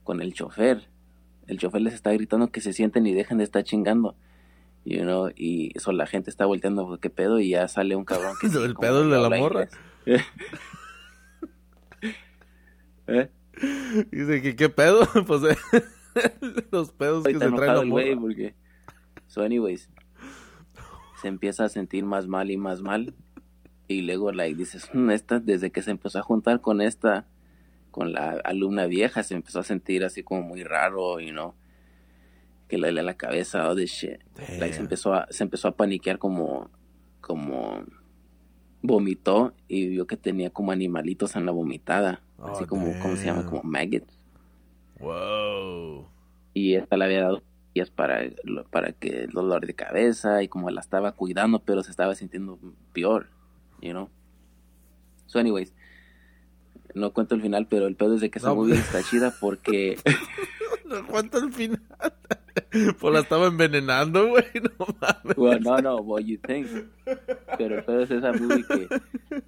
[0.03, 0.89] con el chofer.
[1.47, 4.15] El chofer les está gritando que se sienten y dejen de estar chingando.
[4.85, 7.41] You know, y eso la gente está volteando, ¿qué pedo?
[7.41, 8.47] Y ya sale un cabrón que...
[8.65, 9.69] El pedo de la morra.
[13.07, 13.31] ¿Eh?
[14.11, 15.57] Dice que qué pedo, pues eh,
[16.71, 18.21] los pedos que se trae enojado la morra.
[18.21, 18.55] porque...
[19.27, 19.89] So, anyways,
[21.21, 23.15] se empieza a sentir más mal y más mal.
[23.89, 27.27] Y luego, like, dices, "Hmm, esta, desde que se empezó a juntar con esta,
[27.91, 31.55] con la alumna vieja, se empezó a sentir así como muy raro, you know,
[32.75, 34.19] que le da la cabeza, all this shit.
[34.59, 36.71] Like, se empezó a, se empezó a paniquear como,
[37.21, 37.85] como,
[38.83, 43.27] vomitó y vio que tenía como animalitos en la vomitada, así Oh, como, ¿cómo se
[43.27, 43.47] llama?
[43.47, 44.19] Como maggots.
[45.01, 46.07] Wow.
[46.55, 47.43] y esta le había dado
[47.75, 48.21] días para,
[48.71, 52.59] para que el dolor de cabeza y como la estaba cuidando pero se estaba sintiendo
[52.93, 53.29] peor,
[53.83, 54.09] you know.
[55.27, 55.75] So anyways,
[56.95, 58.87] no cuento el final, pero el pedo es de que esa No, movie pues.
[58.87, 59.99] está chida porque
[60.85, 61.81] No cuenta el final.
[63.01, 64.45] Pues la estaba envenenando, güey.
[64.63, 65.37] No mames.
[65.37, 66.69] Well, no, no, what you think.
[67.59, 68.89] Pero pero es esa movie que,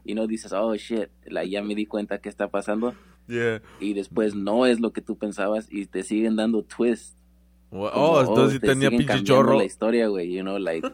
[0.04, 2.94] y no dices, oh shit, la, ya me di cuenta que está pasando.
[3.28, 3.62] Yeah.
[3.80, 7.16] Y después no es lo que tú pensabas y te siguen dando twists.
[7.70, 9.58] Oh, Como, entonces te tenía pinche chorro.
[9.58, 10.88] la historia, güey, you know, like,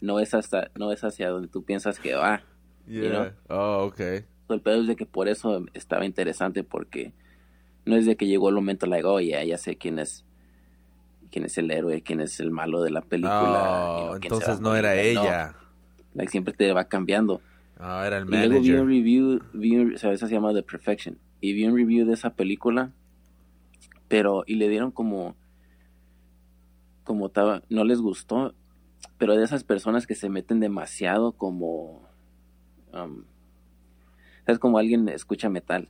[0.00, 2.42] no es hasta, no es hacia donde tú piensas que va.
[2.86, 3.10] Yeah.
[3.10, 3.32] know?
[3.48, 4.24] Oh, okay.
[4.48, 7.12] El pedo es de que por eso estaba interesante porque
[7.84, 10.24] no es de que llegó el momento like, oh yeah, ya sé quién es
[11.30, 13.38] quién es el héroe, quién es el malo de la película.
[13.38, 15.00] Oh, you know, va entonces no era no.
[15.00, 15.54] ella.
[16.14, 17.40] Like, siempre te va cambiando.
[17.78, 20.52] Ah, era el Y luego vi un review, vi un, o sea, esa se llama
[20.52, 21.18] The Perfection.
[21.40, 22.92] Y vi un review de esa película,
[24.08, 25.36] pero, y le dieron como,
[27.04, 28.54] como estaba, no les gustó,
[29.16, 32.06] pero de esas personas que se meten demasiado como,
[32.92, 33.24] um,
[34.46, 35.88] es como alguien escucha metal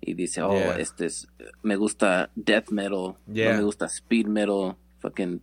[0.00, 0.78] y dice, oh, Yeah.
[0.78, 1.28] este es,
[1.62, 3.52] me gusta death metal, Yeah.
[3.52, 5.40] no me gusta speed metal, fucking,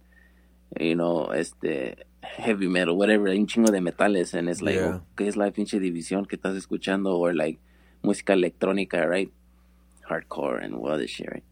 [0.79, 4.95] you know, este, heavy metal, whatever, hay un chingo de metales en es like, Yeah.
[4.97, 7.17] oh, ¿qué es la pinche división que estás escuchando?
[7.17, 7.59] O like,
[8.01, 9.31] música electrónica, right?
[10.09, 11.43] Hardcore and all this shit, right?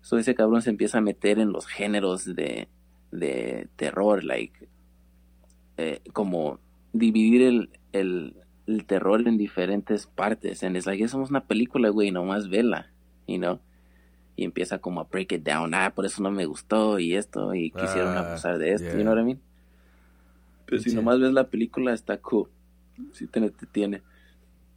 [0.00, 2.68] So ese cabrón se empieza a meter en los géneros de,
[3.10, 4.68] de terror, like,
[5.76, 6.58] eh, como
[6.92, 8.34] dividir el, el,
[8.68, 10.62] el terror en diferentes partes.
[10.62, 12.90] And it's like, somos una película, güey, nomás vela,
[13.26, 13.60] you know?
[14.36, 15.74] Y empieza como a break it down.
[15.74, 18.96] Ah, por eso no me gustó y esto, y quisieron Ah, abusar de esto, yeah.
[18.96, 19.40] you know what I mean?
[20.66, 22.48] Pero si nomás ves la película, está cool.
[23.12, 24.02] Sí te, te tiene.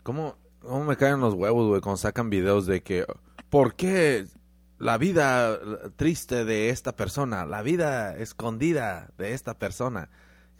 [0.04, 3.06] ¿Cómo, ¿Cómo me caen los huevos, güey, cuando sacan videos de que...
[3.50, 4.26] ¿Por qué
[4.80, 5.60] la vida
[5.98, 7.46] triste de esta persona?
[7.46, 10.10] La vida escondida de esta persona.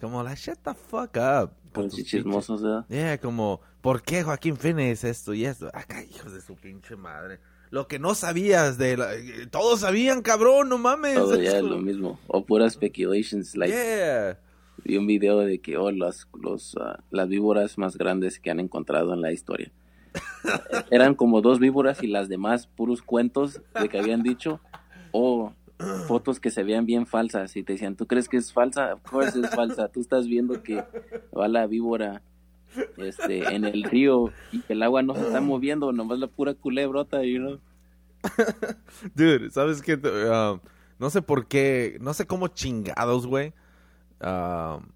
[0.02, 1.52] Como la shut the fuck up.
[1.72, 2.84] con chismosos, ¿verdad?
[2.88, 5.70] Yeah, como, ¿por qué Joaquín Phoenix esto y esto?
[5.72, 7.38] Acá, hijos de su pinche madre.
[7.70, 9.10] Lo que no sabías de la...
[9.52, 11.14] Todos sabían, cabrón, no mames.
[11.14, 12.18] Todo ya Es lo mismo.
[12.26, 13.72] O puras speculations, like...
[13.72, 14.40] Yeah.
[14.82, 18.58] vi un video de que oh, las, los, ah, las víboras más grandes que han
[18.58, 19.70] encontrado en la historia.
[20.90, 24.58] Eran como dos víboras y las demás puros cuentos de que habían dicho
[25.12, 25.52] o
[26.06, 28.94] fotos que se veían bien falsas y te decían, ¿tú crees que es falsa?
[28.94, 29.88] Of course es falsa.
[29.88, 30.84] Tú estás viendo que
[31.36, 32.22] va la víbora
[32.96, 36.54] este, en el río y que el agua no se está moviendo, nomás la pura
[36.54, 37.60] culebrota, you know?
[39.14, 39.94] Dude, ¿sabes qué?
[39.94, 40.60] Um,
[40.98, 43.52] no sé por qué, no sé cómo chingados, güey.
[44.20, 44.86] Um,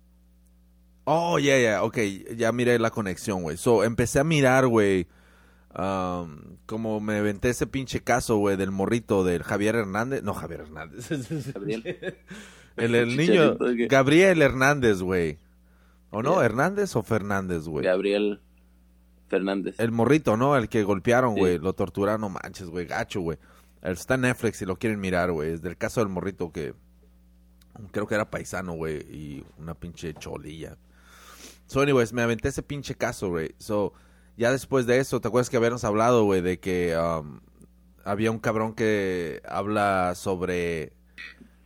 [1.05, 1.99] oh, ya, ya, ok,
[2.37, 3.57] ya miré la conexión, güey.
[3.57, 5.09] So, empecé a mirar, güey,
[5.79, 10.23] um, como me aventé ese pinche caso, güey, del morrito del Javier Hernández.
[10.23, 11.09] No, Javier Hernández.
[11.55, 12.17] Gabriel.
[12.77, 13.57] el, el niño.
[13.89, 15.39] Gabriel Hernández, güey.
[16.11, 16.35] ¿O no?
[16.37, 16.45] Yeah.
[16.47, 17.85] ¿Hernández o Fernández, güey?
[17.85, 18.41] Gabriel
[19.29, 19.79] Fernández.
[19.79, 20.57] El morrito, ¿no?
[20.57, 21.41] El que golpearon, Sí.
[21.41, 21.59] güey.
[21.59, 22.87] Lo torturaron, no manches, güey.
[22.87, 23.39] Gacho, güey.
[23.83, 25.53] Está en Netflix si lo quieren mirar, güey.
[25.53, 26.75] Es del caso del morrito que
[27.93, 28.99] creo que era paisano, güey.
[29.11, 30.77] Y una pinche cholilla.
[31.67, 33.55] So, anyways, me aventé ese pinche caso, güey.
[33.59, 33.93] So,
[34.37, 36.41] ya después de eso, ¿te acuerdas que habíamos hablado, güey?
[36.41, 37.41] De que um,
[38.05, 40.93] había un cabrón que habla sobre...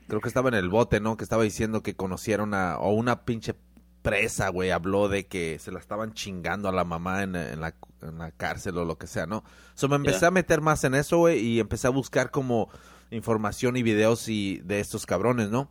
[0.08, 1.16] Creo que estaba en el bote, ¿no?
[1.16, 2.78] Que estaba diciendo que conocieron a...
[2.78, 3.54] O una pinche
[4.02, 7.74] presa, güey, habló de que se la estaban chingando a la mamá en, en la,
[8.02, 9.44] en la cárcel o lo que sea, ¿no?
[9.74, 12.70] So me empecé a meter más en eso, güey, y empecé a buscar como
[13.10, 15.70] información y videos y de estos cabrones, ¿no?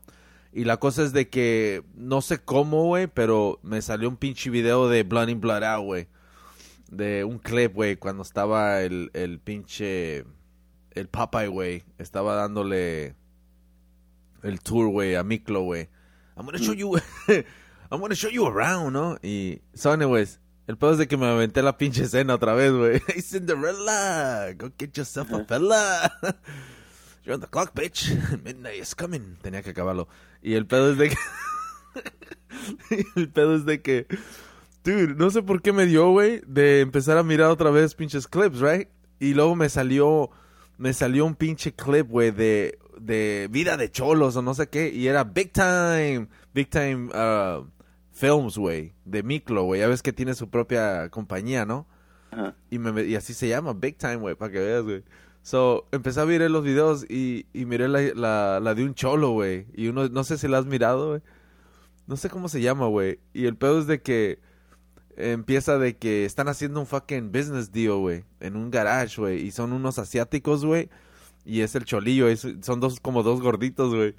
[0.52, 4.50] Y la cosa es de que no sé cómo, güey, pero me salió un pinche
[4.50, 6.08] video de Blood in Blood Out, güey.
[6.90, 10.26] De un clip, güey, cuando estaba el, el pinche...
[10.92, 11.84] El Popeye, güey.
[11.98, 13.16] Estaba dándole
[14.44, 15.90] el tour, güey, a Miklo, güey.
[16.36, 16.98] I'm gonna show you...
[17.92, 19.18] I'm gonna show you around, ¿no?
[19.22, 19.62] Y...
[19.74, 23.02] So, anyways, el pedo es de que me aventé la pinche escena otra vez, güey.
[23.08, 26.12] Hey, Cinderella, go get yourself a fella.
[27.26, 28.10] You're on the clock, bitch.
[28.44, 29.38] Midnight is coming.
[29.42, 30.08] Tenía que acabarlo.
[30.42, 31.18] Y el pedo es de que...
[33.16, 34.08] el pedo es de que...
[34.90, 38.28] Dude, no sé por qué me dio, güey, de empezar a mirar otra vez pinches
[38.28, 38.88] clips, right?
[39.20, 40.32] Y luego me salió...
[40.80, 44.90] Me salió un pinche clip, güey, de, de vida de cholos o no sé qué.
[44.90, 47.68] Y era Big Time, Big Time uh,
[48.14, 49.82] Films, güey, de Miklo, güey.
[49.82, 51.86] Ya ves que tiene su propia compañía, ¿no?
[52.72, 55.04] Y, me, y así se llama, Big Time, güey, para que veas, güey.
[55.44, 59.32] So, empecé a mirar los videos y, y miré la, la, la de un cholo,
[59.32, 59.68] güey.
[59.76, 61.22] Y uno, no sé si la has mirado, güey.
[62.08, 63.20] No sé cómo se llama, güey.
[63.34, 64.40] Y el pedo es de que
[65.20, 68.24] empieza de que están haciendo un fucking business deal, güey.
[68.40, 69.42] En un garage, güey.
[69.46, 70.90] Y son unos asiáticos, güey.
[71.46, 72.28] Y es el cholillo.
[72.28, 74.16] es- son dos, como dos gorditos, güey.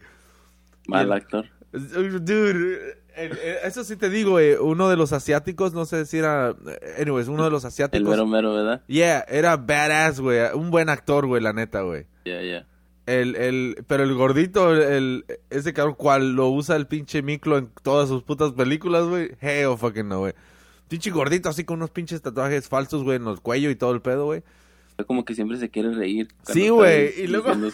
[0.87, 1.47] Mal el- actor.
[1.73, 4.55] Dude, el- el- eso sí te digo, güey.
[4.55, 6.55] Uno de los asiáticos, no sé si era...
[7.01, 8.09] Anyways, uno de los El asiáticos...
[8.11, 8.83] mero mero, ¿verdad?
[8.87, 10.41] Yeah, era badass, güey.
[10.55, 12.07] Un buen actor, güey, la neta, güey.
[12.25, 12.67] Ya, ya.
[13.07, 17.71] El, el, pero el gordito, el, ese cabrón, cual lo usa el pinche Miklo en
[17.83, 19.31] todas sus putas películas, güey.
[19.41, 20.35] Hell fucking no, güey.
[20.91, 24.03] Pinche gordito así con unos pinches tatuajes falsos, güey, en el cuello y todo el
[24.03, 24.43] pedo, güey.
[25.07, 26.27] Como que siempre se quiere reír.
[26.43, 27.15] Sí, güey.
[27.17, 27.71] Y luego cuando,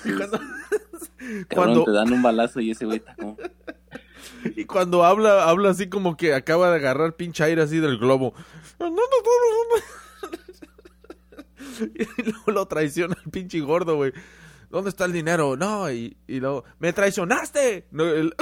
[1.53, 1.85] cuando...
[1.85, 3.39] te dan un balazo y ese güey está como...
[4.55, 8.35] Y cuando habla, habla así como que acaba de agarrar pinche aire así del globo.
[11.95, 14.13] y luego lo traiciona el pinche gordo, güey.
[14.69, 15.57] ¿Dónde está el dinero?
[15.57, 17.87] No, y, y luego, ¡me traicionaste!
[17.91, 18.35] No, el...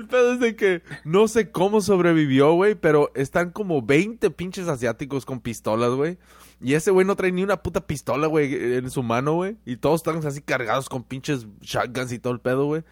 [0.00, 4.68] el pedo es de que no sé cómo sobrevivió, güey, pero están como 20 pinches
[4.68, 6.18] asiáticos con pistolas, güey.
[6.60, 9.56] Y ese güey no trae ni una puta pistola, güey, en su mano, güey.
[9.64, 12.84] Y todos están así cargados con pinches shotguns y todo el pedo, güey.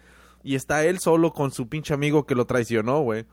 [0.43, 3.25] Y está él solo con su pinche amigo que lo traicionó, güey.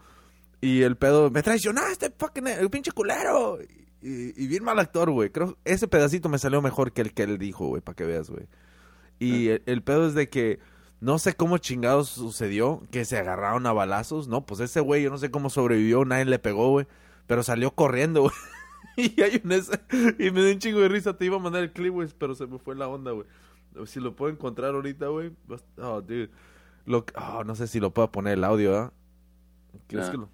[0.60, 3.58] Y el pedo, me traicionaste, fucking, el pinche culero.
[4.02, 5.30] Y, bien mal actor, güey.
[5.30, 8.30] Creo ese pedacito me salió mejor que el que él dijo, güey, para que veas,
[8.30, 8.46] güey.
[9.18, 9.58] Y ah.
[9.66, 10.58] el, pedo es de que
[11.00, 14.28] no sé cómo chingados sucedió que se agarraron a balazos.
[14.28, 16.86] No, pues ese güey, yo no sé cómo sobrevivió, nadie le pegó, güey.
[17.26, 18.34] Pero salió corriendo, güey.
[18.96, 19.78] y hay un ese,
[20.18, 21.16] y me dio un chingo de risa.
[21.16, 23.26] Te iba a mandar el clip, güey, pero se me fue la onda, güey.
[23.84, 25.32] Si lo puedo encontrar ahorita, güey.
[25.78, 26.30] Oh, dude.
[26.86, 28.92] Lo, oh, no sé si lo puedo poner el audio, ¿ah?
[29.88, 30.30] ¿Crees, que lo,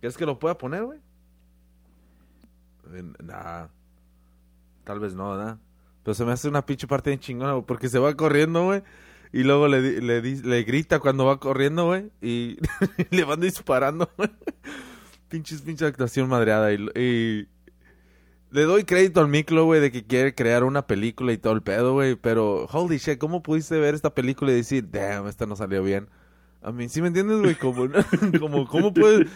[0.00, 1.00] ¿Crees que lo pueda poner, güey?
[3.22, 3.68] Nah.
[4.84, 5.58] Tal vez no, ¿verdad?
[6.02, 8.82] Pero se me hace una pinche parte de chingona, porque se va corriendo, güey.
[9.32, 12.10] Y luego le, le, le grita cuando va corriendo, güey.
[12.20, 12.58] Y
[13.10, 14.30] le van disparando, güey.
[15.28, 16.72] Pinches, pinche actuación madreada.
[16.72, 17.48] Y,
[18.50, 21.62] le doy crédito al Miklo, güey, de que quiere crear una película y todo el
[21.62, 22.16] pedo, güey.
[22.16, 26.08] Pero, holy shit, ¿cómo pudiste ver esta película y decir, damn, esta no salió bien?
[26.60, 27.54] A mí, ¿sí me entiendes, güey?
[27.54, 27.88] Como,
[28.38, 29.30] como, ¿cómo puedes?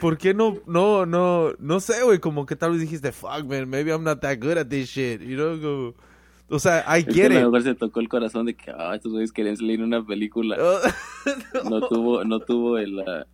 [0.00, 2.20] ¿Por qué no, no, no, no sé, güey?
[2.20, 5.20] Como que tal vez dijiste, fuck, man, maybe I'm not that good at this shit,
[5.20, 5.94] you know?
[6.50, 7.38] O sea, get it.
[7.38, 9.86] A lo mejor se tocó el corazón de que, ah, estos güeyes querían salir en
[9.86, 10.56] una película.
[11.70, 11.80] no.
[11.88, 13.24] tuvo, no tuvo el, uh,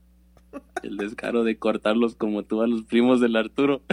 [0.83, 3.83] el descaro de cortarlos como tú a los primos del Arturo.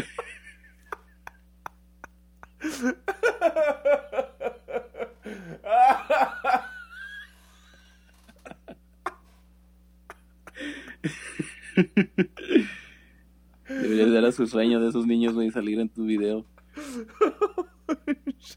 [13.68, 16.46] Debería ser a su sueño de esos niños, güey, salir en tu video.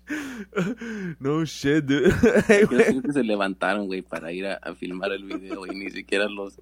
[1.20, 2.12] No shit, dude.
[2.46, 6.60] Creo que se levantaron, güey, para ir a, filmar el video, y ni siquiera los,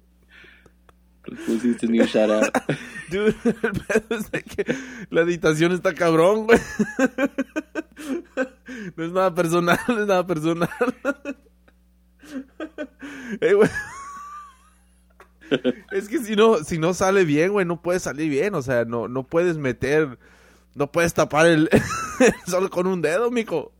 [1.25, 2.45] los pusiste ni un shout
[3.09, 4.75] Dude, el pedo es de que
[5.09, 6.59] la editación está cabrón, güey.
[8.95, 10.69] No es nada personal, no es nada personal.
[13.39, 13.69] Hey, güey
[15.91, 18.55] es que si no, si no sale bien, güey, no puede salir bien.
[18.55, 20.17] O sea, no, no puedes meter,
[20.75, 21.69] no puedes tapar el
[22.47, 23.73] solo con un dedo, mico.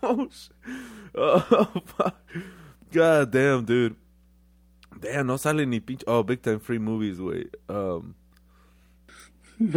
[0.00, 0.28] oh,
[1.14, 1.82] oh,
[2.92, 3.96] God damn, dude.
[5.00, 6.04] Damn, no sale ni pinche.
[6.06, 7.50] Oh, Big Time Free Movies, güey.
[7.68, 8.14] Um...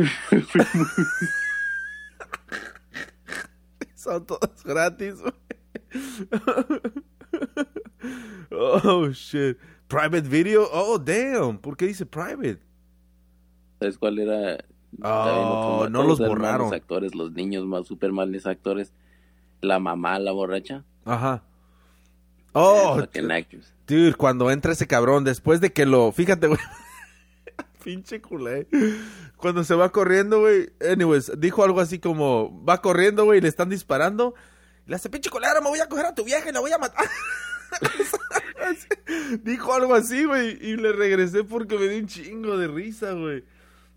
[3.95, 5.33] Son todos gratis, güey.
[8.51, 9.57] oh, shit.
[9.87, 10.67] Private video?
[10.71, 11.57] Oh, damn.
[11.59, 12.59] ¿Por qué dice private?
[13.81, 14.63] ¿Sabes cuál era?
[15.01, 16.69] Oh, no los borraron.
[16.69, 18.93] Los actores, los niños más super males actores.
[19.59, 20.83] La mamá, la borracha.
[21.03, 21.41] Ajá.
[22.53, 23.01] Oh,
[23.87, 26.11] dude, cuando entra ese cabrón, después de que lo.
[26.11, 26.59] Fíjate, güey.
[27.83, 28.67] Pinche culé.
[29.35, 30.71] Cuando se va corriendo, güey.
[30.87, 34.35] Anyways, dijo algo así como: Va corriendo, güey, y le están disparando.
[34.85, 36.77] Le hace, pinche colero, me voy a coger a tu vieja y la voy a
[36.77, 37.07] matar.
[39.41, 40.59] Dijo algo así, güey.
[40.61, 43.43] Y le regresé porque me dio un chingo de risa, güey.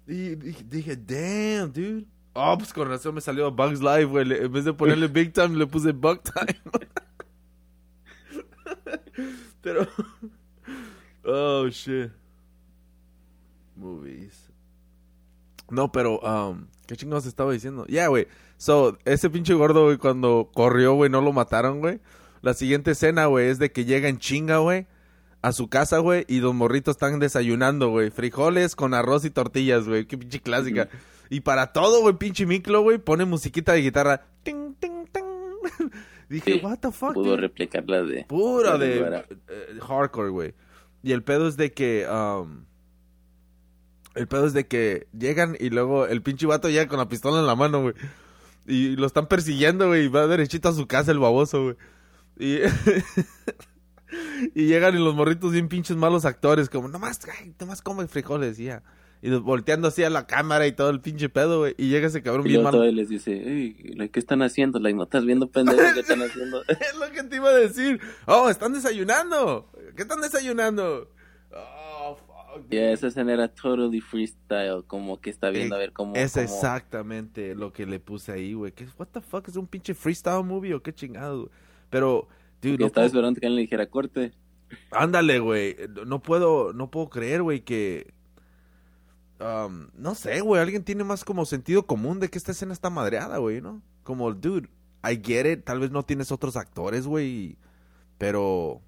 [0.06, 2.04] Y dije, damn, dude.
[2.34, 4.32] Oh, pues con razón me salió Bugs Live, güey.
[4.32, 6.60] En vez de ponerle Big Time, le puse Bug Time.
[9.62, 9.86] Pero.
[11.24, 12.10] Oh, shit.
[13.76, 14.50] Movies.
[15.70, 17.86] No, pero, um, ¿qué chingados estaba diciendo?
[17.86, 18.28] Yeah, güey.
[18.58, 22.00] So, ese pinche gordo, güey, cuando corrió, güey, no lo mataron, güey.
[22.42, 24.86] La siguiente escena, güey, es de que llega en chinga, güey,
[25.44, 28.10] a su casa, güey, y dos morritos están desayunando, güey.
[28.10, 30.06] Frijoles con arroz y tortillas, güey.
[30.06, 30.88] Qué pinche clásica.
[31.28, 34.24] Y para todo, güey, pinche miclo, güey, pone musiquita de guitarra.
[34.42, 35.90] Ting, ting, ting.
[36.30, 37.12] Dije, what the fuck.
[37.12, 38.24] Pudo replicarla de.
[38.24, 40.54] Pura de, eh, hardcore, güey.
[41.02, 42.08] Y el pedo es de que.
[42.08, 42.64] Um,
[44.14, 47.40] el pedo es de que llegan y luego el pinche vato llega con la pistola
[47.40, 47.94] en la mano, güey.
[48.66, 50.06] Y lo están persiguiendo, güey.
[50.06, 51.76] Y va derechito a su casa el baboso, güey.
[52.38, 52.60] Y,
[54.54, 58.58] y llegan y los morritos bien pinches malos actores, como, nomás, ay, nomás come frijoles,
[58.58, 58.82] ya.
[59.22, 61.74] Y volteando así a la cámara y todo el pinche pedo, güey.
[61.78, 62.72] Y llega ese cabrón Y bien luego mal.
[62.72, 63.72] todavía les dice, "Ey,
[64.12, 64.78] ¿qué están haciendo?
[64.80, 66.62] ¿No estás viendo pendejos qué están haciendo?
[66.68, 68.00] es lo que te iba a decir.
[68.26, 69.70] Oh, están desayunando.
[69.96, 71.08] ¿Qué están desayunando?
[71.54, 72.66] Oh, fuck.
[72.70, 76.14] Ya, esa escena era totally freestyle, como que está viendo a ver cómo...
[76.16, 78.72] Es cómo- exactamente lo que le puse ahí, güey.
[78.72, 79.48] ¿Qué- What the fuck?
[79.48, 81.50] ¿Es un pinche freestyle movie o qué chingado?
[81.88, 82.28] Pero,
[82.70, 84.32] dude, no estaba puedo- esperando que alguien le dijera corte.
[84.90, 85.76] Ándale, güey.
[86.06, 88.12] No puedo, no puedo creer, güey, que...
[89.40, 90.60] um, no sé, güey.
[90.60, 93.82] Alguien tiene más como sentido común de que esta escena está madreada, güey, ¿no?
[94.02, 94.68] Como, dude,
[95.04, 95.64] I get it.
[95.64, 97.56] Tal vez no tienes otros actores, güey.
[98.18, 98.80] Pero...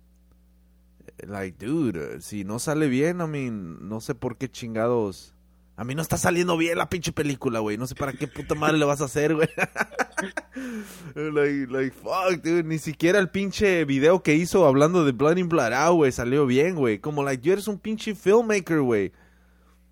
[1.26, 5.34] Like, dude, si no sale bien, I mean, no sé por qué chingados...
[5.76, 7.76] A mí no está saliendo bien la pinche película, güey.
[7.76, 9.48] No sé para qué puta madre le vas a hacer, güey.
[11.14, 12.64] like, like, fuck, dude.
[12.64, 16.46] Ni siquiera el pinche video que hizo hablando de Blood in Blood Out, güey, salió
[16.46, 16.98] bien, güey.
[16.98, 19.12] Como, like, tú eres un pinche filmmaker, güey.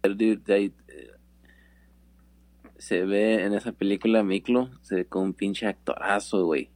[0.03, 0.73] Dude, eh,
[2.79, 6.71] se ve en esa película Miklo, se ve como un pinche actorazo, güey.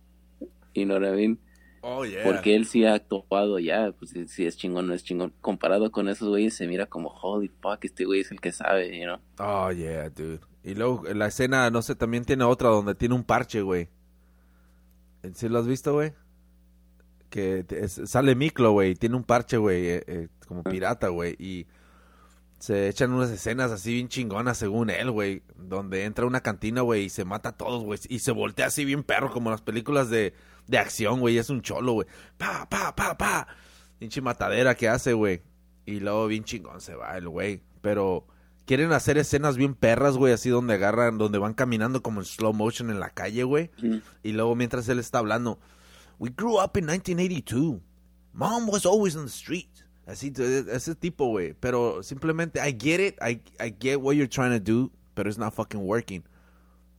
[0.75, 1.39] Know what I mean?
[1.81, 2.24] Oh, yeah.
[2.24, 5.33] Porque él sí ha actuado ya, pues si, es chingón no es chingón.
[5.41, 8.99] Comparado con esos güeyes se mira como, holy fuck, este güey es el que sabe,
[8.99, 9.18] you know?
[9.39, 10.41] Oh, yeah, dude.
[10.64, 13.89] Y luego, la escena, no sé, también tiene otra donde tiene un parche, güey.
[15.35, 16.12] ¿Sí lo has visto, güey?
[17.31, 21.66] Que es- sale Miklo, güey, tiene un parche, güey, eh, eh, como pirata, güey, y
[22.59, 27.05] se echan unas escenas así bien chingonas, según él, güey, donde entra una cantina, güey,
[27.05, 30.11] y se mata a todos, güey, y se voltea así bien perro, como las películas
[30.11, 30.35] de,
[30.66, 32.07] de acción, güey, es un cholo, güey,
[32.37, 33.47] pa, pa, pa, pa,
[33.99, 35.43] pinche matadera que hace, güey,
[35.87, 38.27] y luego bien chingón se va el güey, pero
[38.66, 42.53] quieren hacer escenas bien perras, güey, así donde agarran, donde van caminando como en slow
[42.53, 43.71] motion en la calle, güey,
[44.23, 45.59] y luego mientras él está hablando,
[46.19, 47.81] we grew up in 1982.
[48.33, 49.69] Mom was always on the street.
[50.07, 51.55] Así, t- ese tipo, güey.
[51.61, 53.16] Pero simplemente, I get it.
[53.21, 56.23] I, I get what you're trying to do, pero it's not fucking working.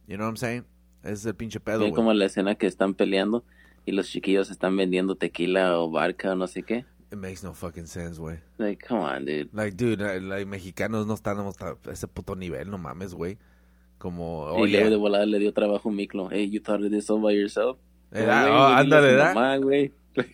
[0.05, 0.65] You know what I'm saying?
[1.03, 1.93] Ese es el pinche pedo, güey.
[1.93, 3.45] como la escena que están peleando
[3.85, 6.83] y los chiquillos están vendiendo tequila o barca o no sé qué.
[7.13, 8.39] It makes no fucking sense, güey.
[8.57, 9.47] Like, come on, dude.
[9.53, 13.37] Like, dude, uh, like, mexicanos no estamos a ese puto nivel, no mames, güey.
[13.99, 16.27] Como, y oye, luego de volada le dio trabajo a Miklo.
[16.29, 17.77] Hey, you thought of this all by yourself?
[18.11, 19.15] Eh, No, ah, oh, ándale,
[19.61, 19.93] güey.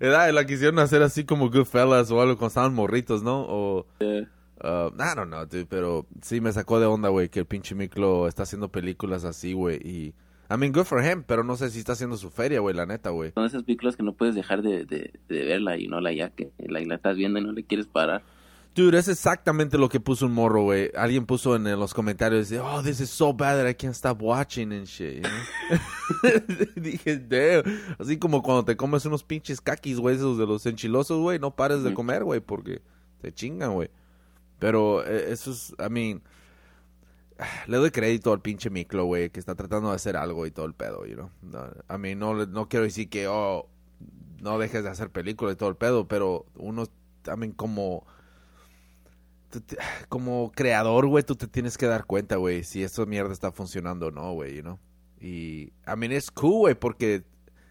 [0.00, 3.46] Era, la quisieron hacer así como Goodfellas o algo cuando estaban morritos, ¿no?
[3.48, 4.28] O, Yeah.
[4.62, 7.74] Uh, I don't know, dude, pero sí me sacó de onda, güey, que el pinche
[7.74, 10.14] Miklo está haciendo películas así, güey, y...
[10.50, 12.86] I mean, good for him, pero no sé si está haciendo su feria, güey, la
[12.86, 13.32] neta, güey.
[13.32, 16.30] Son esas películas que no puedes dejar de, de, de verla y no la ya
[16.30, 18.22] que la, la estás viendo y no le quieres parar.
[18.74, 20.90] Dude, es exactamente lo que puso un morro, güey.
[20.96, 24.72] Alguien puso en los comentarios, oh, this is so bad that I can't stop watching
[24.72, 26.60] and shit, you know?
[26.76, 27.64] Dije, damn.
[27.98, 31.56] Así como cuando te comes unos pinches caquis, güey, esos de los enchilosos, güey, no
[31.56, 32.80] pares de comer, güey, porque
[33.20, 33.90] te chingan, güey.
[34.58, 36.22] Pero eh, eso es, I mean,
[37.66, 40.66] le doy crédito al pinche Miklo, güey, que está tratando de hacer algo y todo
[40.66, 41.30] el pedo, you know?
[41.42, 43.68] No, I mean, no, no quiero decir que, oh,
[44.40, 46.86] no dejes de hacer películas y todo el pedo, pero uno,
[47.22, 48.06] también como
[49.50, 49.78] tú te-
[50.08, 54.08] como creador, güey, tú te tienes que dar cuenta, güey, si esa mierda está funcionando
[54.08, 54.78] o no, güey, you know?
[55.20, 57.24] Y, I mean, es cool, güey, porque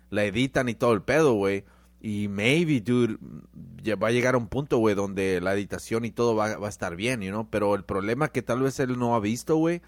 [0.10, 1.64] la editan y todo el pedo, güey.
[2.00, 3.18] Y maybe, dude,
[3.96, 6.70] va a llegar a un punto, güey, donde la editación y todo va, va a
[6.70, 7.50] estar bien, you know?
[7.50, 9.82] Pero el problema que tal vez él no ha visto, güey,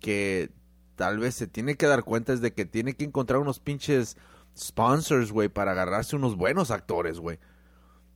[0.00, 0.50] que
[0.96, 4.16] tal vez se tiene que dar cuenta es de que tiene que encontrar unos pinches
[4.56, 7.38] sponsors, güey, para agarrarse unos buenos actores, güey.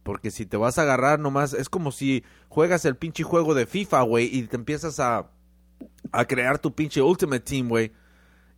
[0.02, 3.66] Porque si te vas a agarrar nomás, es como si juegas el pinche juego de
[3.66, 5.30] FIFA, güey, y te empiezas a,
[6.12, 7.92] a crear tu pinche Ultimate Team, güey.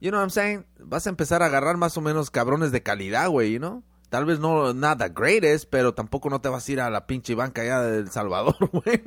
[0.01, 0.67] You know what I'm saying?
[0.79, 3.83] Vas a empezar a agarrar más o menos cabrones de calidad, güey, you know?
[4.11, 7.35] Tal vez no nada greatest, pero tampoco no te vas a ir a la pinche
[7.35, 9.03] banca allá de El Salvador, güey.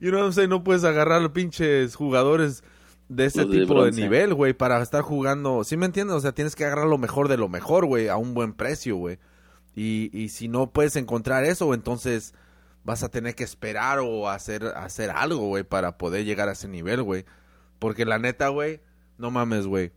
[0.00, 0.50] you know what I'm saying?
[0.50, 2.62] No puedes agarrar los pinches jugadores
[3.08, 4.00] de ese Los de tipo de bronce.
[4.00, 5.64] nivel, güey, para estar jugando.
[5.64, 6.16] ¿Sí me entiendes?
[6.16, 8.96] O sea, tienes que agarrar lo mejor de lo mejor, güey, a un buen precio,
[8.96, 9.18] güey.
[9.74, 12.34] Y, y si no puedes encontrar eso, entonces
[12.84, 16.68] vas a tener que esperar o hacer, hacer algo, güey, para poder llegar a ese
[16.68, 17.24] nivel, güey.
[17.78, 18.80] Porque la neta, güey,
[19.18, 19.92] no mames, güey.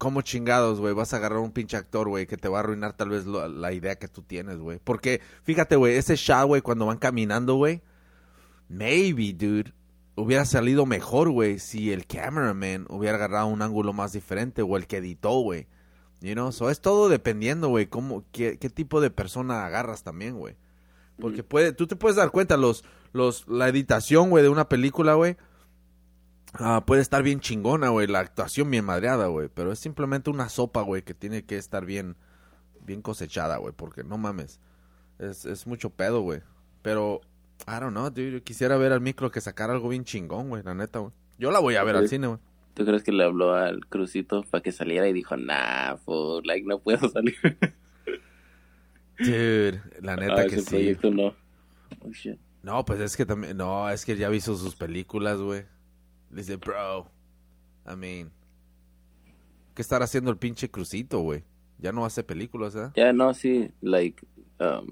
[0.00, 0.94] ¿Cómo chingados, güey?
[0.94, 3.46] Vas a agarrar un pinche actor, güey, que te va a arruinar tal vez lo-
[3.48, 4.80] la idea que tú tienes, güey.
[4.82, 7.82] Porque, fíjate, güey, ese shot, güey, cuando van caminando, güey.
[8.70, 9.74] Maybe, dude,
[10.14, 14.86] hubiera salido mejor, güey, si el cameraman hubiera agarrado un ángulo más diferente o el
[14.86, 15.66] que editó, güey.
[16.22, 20.38] You know, so es todo dependiendo, güey, cómo, qué, qué tipo de persona agarras también,
[20.38, 20.56] güey.
[21.20, 25.12] Porque puede, tú te puedes dar cuenta, los, los, la editación, güey, de una película,
[25.12, 25.36] güey,
[26.54, 30.48] ah, puede estar bien chingona, güey, la actuación bien madreada, güey, pero es simplemente una
[30.48, 32.16] sopa, güey, que tiene que estar bien,
[32.82, 34.60] bien cosechada, güey, porque no mames.
[35.18, 36.40] Es, es mucho pedo, güey.
[36.82, 37.20] Pero,
[37.68, 38.32] I don't know, dude.
[38.32, 41.12] Yo quisiera ver al micro que sacara algo bien chingón, güey, la neta, güey.
[41.38, 42.38] Yo la voy a ver al cine, güey.
[42.74, 46.66] ¿Tú crees que le habló al Crucito para que saliera y dijo, nah, fool, like,
[46.66, 47.34] no puedo salir?
[49.18, 50.70] Dude, la neta Ah, que ese sí.
[50.70, 51.34] proyecto no.
[52.00, 52.38] Oh, shit.
[52.62, 55.64] No, pues es que también, no, es que ya visto sus películas, güey.
[56.30, 57.10] Dice, bro,
[57.90, 58.30] I mean,
[59.74, 61.44] ¿qué estará haciendo el pinche crucito, güey?
[61.78, 62.90] Ya no hace películas, ¿eh?
[62.94, 64.24] Ya, no, sí, like,
[64.60, 64.86] um,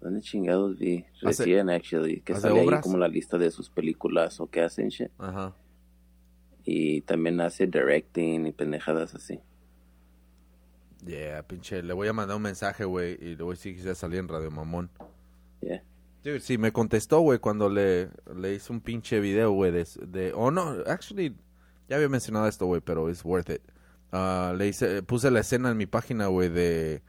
[0.00, 1.04] ¿dónde chingados vi?
[1.24, 2.82] ¿Hace- Recién, actually, que hace sale ahí obras?
[2.82, 5.10] como la lista de sus películas o que hacen shit.
[5.18, 5.54] Ajá.
[6.64, 9.40] Y también hace directing y pendejadas así.
[11.04, 13.76] Yeah, pinche, le voy a mandar un mensaje, güey, y le voy a decir que
[13.76, 14.88] quisiera salir en Radio Mamón.
[15.60, 15.82] Yeah.
[16.24, 20.32] Dude, sí, me contestó, güey, cuando le, le hice un pinche video, güey, de, de...
[20.34, 21.36] Oh, no, actually,
[21.88, 23.60] ya había mencionado esto, güey, pero it's worth it.
[24.10, 27.02] Ah, le hice, puse la escena en mi página, güey, de...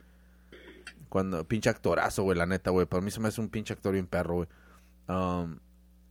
[1.07, 2.85] Cuando, pinche actorazo, güey, la neta, güey.
[2.87, 4.47] Para mí se me hace un pinche actor bien perro, güey.
[5.07, 5.59] Um,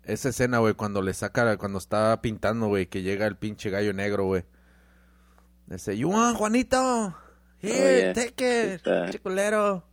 [0.05, 3.92] esa escena, güey, cuando le saca, cuando está pintando, güey, que llega el pinche gallo
[3.92, 4.44] negro, güey.
[5.66, 7.14] Dice, you want, Juanito?
[7.61, 8.12] Here, Oh, yeah.
[8.14, 9.84] take it, Está- pinche culero.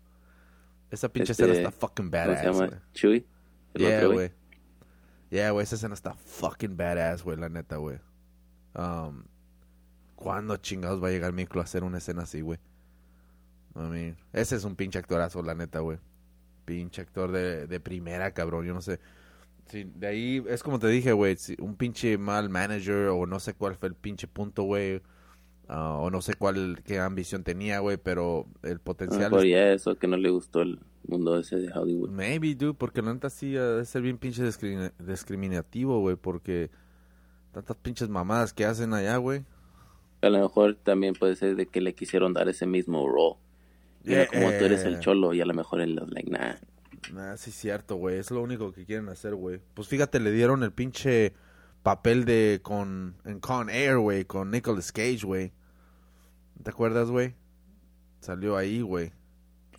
[0.92, 2.84] Esa pinche Este, escena está fucking ¿Cómo se badass, llama?
[2.94, 3.26] Chewie.
[3.74, 4.32] Yeah, güey.
[5.30, 7.98] Yeah, güey, esa escena está fucking badass, güey, la neta, güey.
[8.76, 9.24] Um,
[10.16, 12.60] ¿Cuándo chingados va a llegar Miklo a hacer una escena así, güey?
[13.76, 15.98] I mean, ese es un pinche actorazo, la neta, güey.
[16.66, 19.00] Pinche actor de, de primera, cabrón, yo no sé.
[19.68, 23.40] Sí, de ahí, es como te dije, güey, si un pinche mal manager o no
[23.40, 25.02] sé cuál fue el pinche punto, güey.
[25.72, 29.34] Ah, o no sé cuál, qué ambición tenía, güey, pero el potencial...
[29.36, 32.10] es- ya eso, que no le gustó el mundo ese de Hollywood.
[32.12, 36.70] Maybe, dude, porque la neta sí ha de ser bien pinche discrimina- discriminativo, güey, porque
[37.54, 39.44] tantas pinches mamadas que hacen allá, güey.
[40.22, 43.38] A lo mejor también puede ser de que le quisieron dar ese mismo role.
[44.04, 45.00] Mira, como tú eres el Eh.
[45.00, 46.56] cholo, y a lo mejor él es like, nah.
[47.14, 49.60] Nah, sí es cierto, güey, es lo único que quieren hacer, güey.
[49.74, 51.34] Pues fíjate, le dieron el pinche
[51.82, 55.52] papel de con en Con Air, güey, con Nicolas Cage, güey.
[56.62, 57.36] ¿Te acuerdas, güey?
[58.20, 59.12] Salió ahí, güey.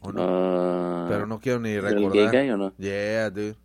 [0.00, 0.20] ¿O no?
[0.22, 2.30] Ah, Pero no quiero ni ¿es el recordar.
[2.32, 2.74] gay o no?
[2.76, 3.56] Yeah, dude.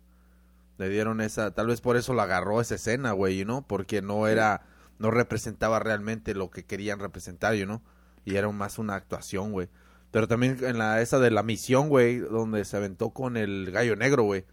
[0.78, 4.00] Le dieron esa, tal vez por eso la agarró esa escena, güey, you know, porque
[4.00, 4.62] no era,
[4.98, 7.82] no representaba realmente lo que querían representar, you know,
[8.24, 9.68] y era más una actuación, güey.
[10.12, 13.96] Pero también en la esa de la misión, güey, donde se aventó con el gallo
[13.96, 14.44] negro, güey.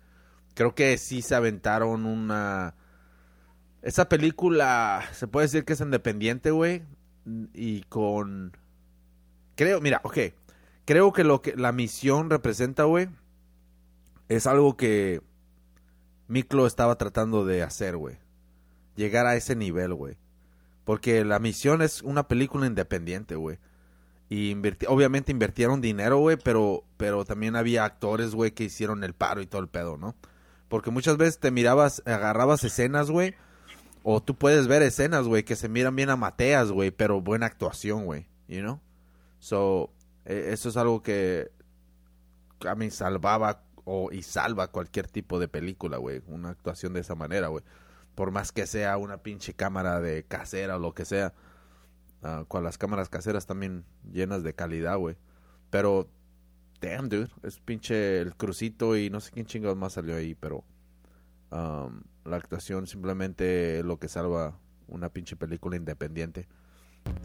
[0.55, 2.73] Creo que sí se aventaron una
[3.85, 6.81] esa película se puede decir que es independiente, güey,
[7.53, 8.51] y con
[9.55, 10.17] creo, mira, ok,
[10.85, 13.09] creo que lo que la misión representa, güey,
[14.29, 15.21] es algo que
[16.27, 18.17] Miklo estaba tratando de hacer, güey.
[18.95, 20.17] Llegar a ese nivel, güey.
[20.83, 23.59] Porque la misión es una película independiente, güey.
[24.29, 24.55] Y
[24.87, 29.47] obviamente invirtieron dinero, güey, pero, pero también había actores, güey, que hicieron el paro y
[29.47, 30.15] todo el pedo, ¿no?
[30.67, 33.35] Porque muchas veces te mirabas, agarrabas escenas, güey,
[34.07, 38.05] o tú puedes ver escenas, güey, que se miran bien amateas, güey, pero buena actuación,
[38.05, 38.79] güey, you know?
[39.39, 39.95] So,
[40.25, 41.49] eh, eso es algo que
[42.67, 47.15] a mí salvaba o y salva cualquier tipo de película, güey, una actuación de esa
[47.15, 47.63] manera, güey.
[48.13, 51.33] Por más que sea una pinche cámara de casera o lo que sea.
[52.21, 55.17] ah, con las cámaras caseras también llenas de calidad, güey.
[55.71, 56.07] Pero,
[56.79, 60.63] damn, dude, es pinche el crucito y no sé quién chingados más salió ahí, pero
[61.51, 66.47] um, la actuación simplemente es lo que salva una pinche película independiente.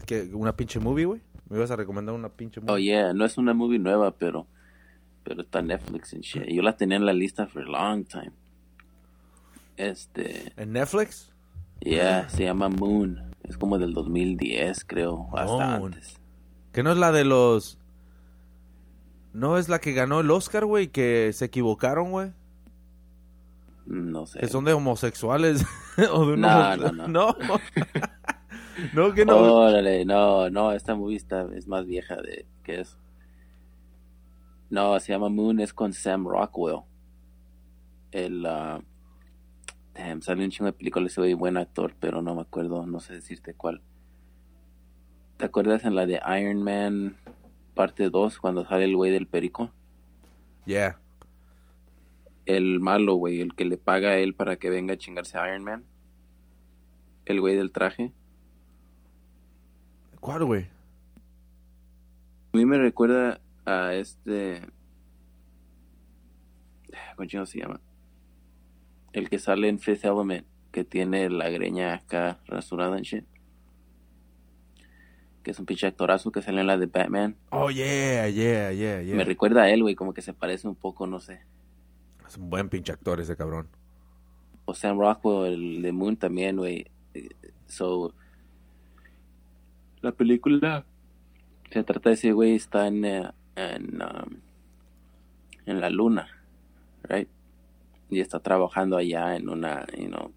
[0.05, 1.21] ¿Qué, ¿Una pinche movie, güey?
[1.49, 2.73] ¿Me ibas a recomendar una pinche movie?
[2.73, 4.47] Oh, yeah, no es una movie nueva, pero,
[5.23, 6.45] pero está Netflix and shit.
[6.47, 8.31] Yo la tenía en la lista for a long time.
[9.77, 11.33] Este, ¿En Netflix?
[11.79, 13.33] yeah, se llama Moon.
[13.43, 15.93] Es como del 2010, creo, hasta Moon.
[15.93, 16.19] antes.
[16.71, 17.77] Que no es la de los...
[19.33, 22.33] No es la que ganó el Oscar, güey, que se equivocaron, güey.
[23.91, 24.39] No sé.
[24.39, 25.65] Que son de homosexuales.
[26.13, 27.07] o de No, no, no.
[27.07, 27.35] no.
[28.93, 29.37] No, que no.
[29.37, 32.97] Órale, no, no, esta movie está, es más vieja de que es.
[34.69, 36.79] No, se llama Moon, es con Sam Rockwell.
[38.11, 38.81] El, ah,
[39.93, 43.13] damn, sale un chingo de películas, soy buen actor, pero no me acuerdo, no sé
[43.13, 43.81] decirte cuál.
[45.37, 47.17] ¿Te acuerdas en la de Iron Man
[47.75, 49.71] parte 2 cuando sale el güey del perico?
[50.65, 51.00] Yeah.
[52.57, 55.47] El malo, güey, el que le paga a él para que venga a chingarse a
[55.47, 55.85] Iron Man.
[57.23, 58.11] El güey del traje.
[60.19, 60.63] ¿Cuál, güey?
[62.53, 64.61] A mí me recuerda a este.
[67.15, 67.79] ¿Cómo se llama?
[69.13, 73.25] El que sale en Fifth Element, que tiene la greña acá rasurada en shit.
[75.41, 77.37] que es un pinche actorazo que sale en la de Batman.
[77.49, 79.15] Oh, yeah, yeah, yeah, yeah.
[79.15, 81.41] Me recuerda a él, güey, como que se parece un poco, no sé.
[82.37, 83.67] Un buen pinche actor ese cabrón.
[84.65, 86.85] O Sam Rockwell, el de Moon también, güey.
[87.13, 87.29] Eh,
[87.71, 88.13] So,
[90.01, 90.85] la película
[91.71, 94.41] se trata de ese güey está en, eh, en, um,
[95.65, 96.27] en la luna,
[97.03, 97.29] right?
[98.09, 100.33] Y está trabajando allá en una, you know,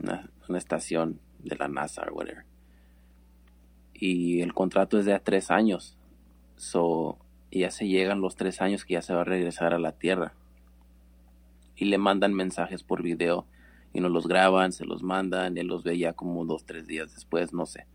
[0.00, 2.46] una, una estación de la NASA o whatever.
[3.92, 5.98] Y el contrato es de a tres años.
[6.56, 7.18] So,
[7.50, 10.32] ya se llegan los tres años que ya se va a regresar a la Tierra.
[11.78, 13.46] Y le mandan mensajes por video
[13.92, 17.14] y nos los graban, se los mandan, él los ve ya como dos, tres días
[17.14, 17.86] después, no sé.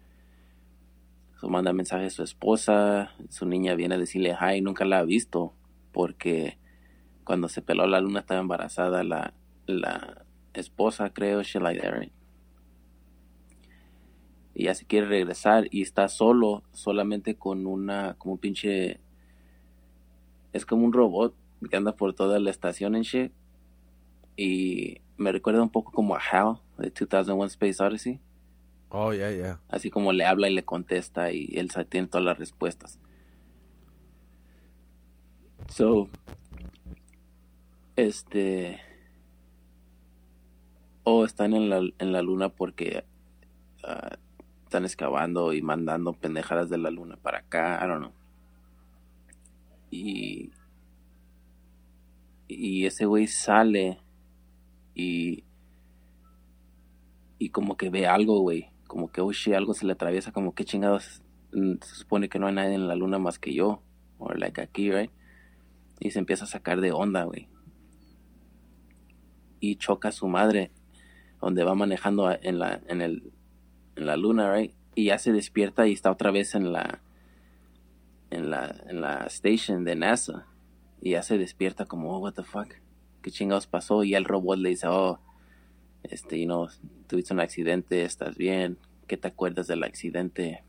[1.40, 5.04] So, manda mensaje a su esposa, su niña viene a decirle hi, nunca la ha
[5.04, 5.54] visto,
[5.92, 6.58] porque
[7.26, 9.34] cuando se peló la luna estaba embarazada la,
[9.66, 12.14] la esposa, creo, shit like that, right?
[14.56, 19.00] Y ya se quiere regresar y está solo, solamente con una, como un pinche,
[20.54, 21.36] es como un robot
[21.70, 23.32] que anda por toda la estación en shit.
[24.36, 28.20] Y me recuerda un poco como a Hal de 2001 Space Odyssey.
[28.90, 29.60] Oh, yeah, yeah.
[29.70, 33.00] Así como le habla y le contesta y él tiene todas las respuestas.
[35.68, 36.10] So,
[37.96, 38.80] este,
[41.04, 43.04] o están en la, en la luna porque
[43.84, 44.18] ah,
[44.66, 48.14] están excavando y mandando pendejadas de la luna para acá, I don't know.
[49.90, 50.52] Y,
[52.48, 54.03] y ese güey sale
[54.96, 55.44] y
[57.44, 60.56] y como que ve algo, güey, como que, oh shit, algo se le atraviesa, como
[60.56, 61.22] que chingados,
[61.52, 63.82] mm, se supone que no hay nadie en la luna más que yo,
[64.18, 65.12] o like aquí, right?
[66.00, 67.50] Y se empieza a sacar de onda, güey.
[69.60, 70.72] Y choca a su madre,
[71.41, 73.34] donde va manejando en la, en el,
[73.98, 74.74] en la luna, right?
[74.96, 77.02] Y ya se despierta y está otra vez en la,
[78.30, 80.48] en la, en la station de NASA.
[81.02, 82.70] Y ya se despierta como, oh, what the fuck,
[83.24, 84.03] ¿qué chingados pasó?
[84.03, 85.19] Y el robot le dice, oh,
[86.03, 86.67] este, you know,
[87.07, 90.63] tuviste un accidente, estás bien, ¿qué te acuerdas del accidente?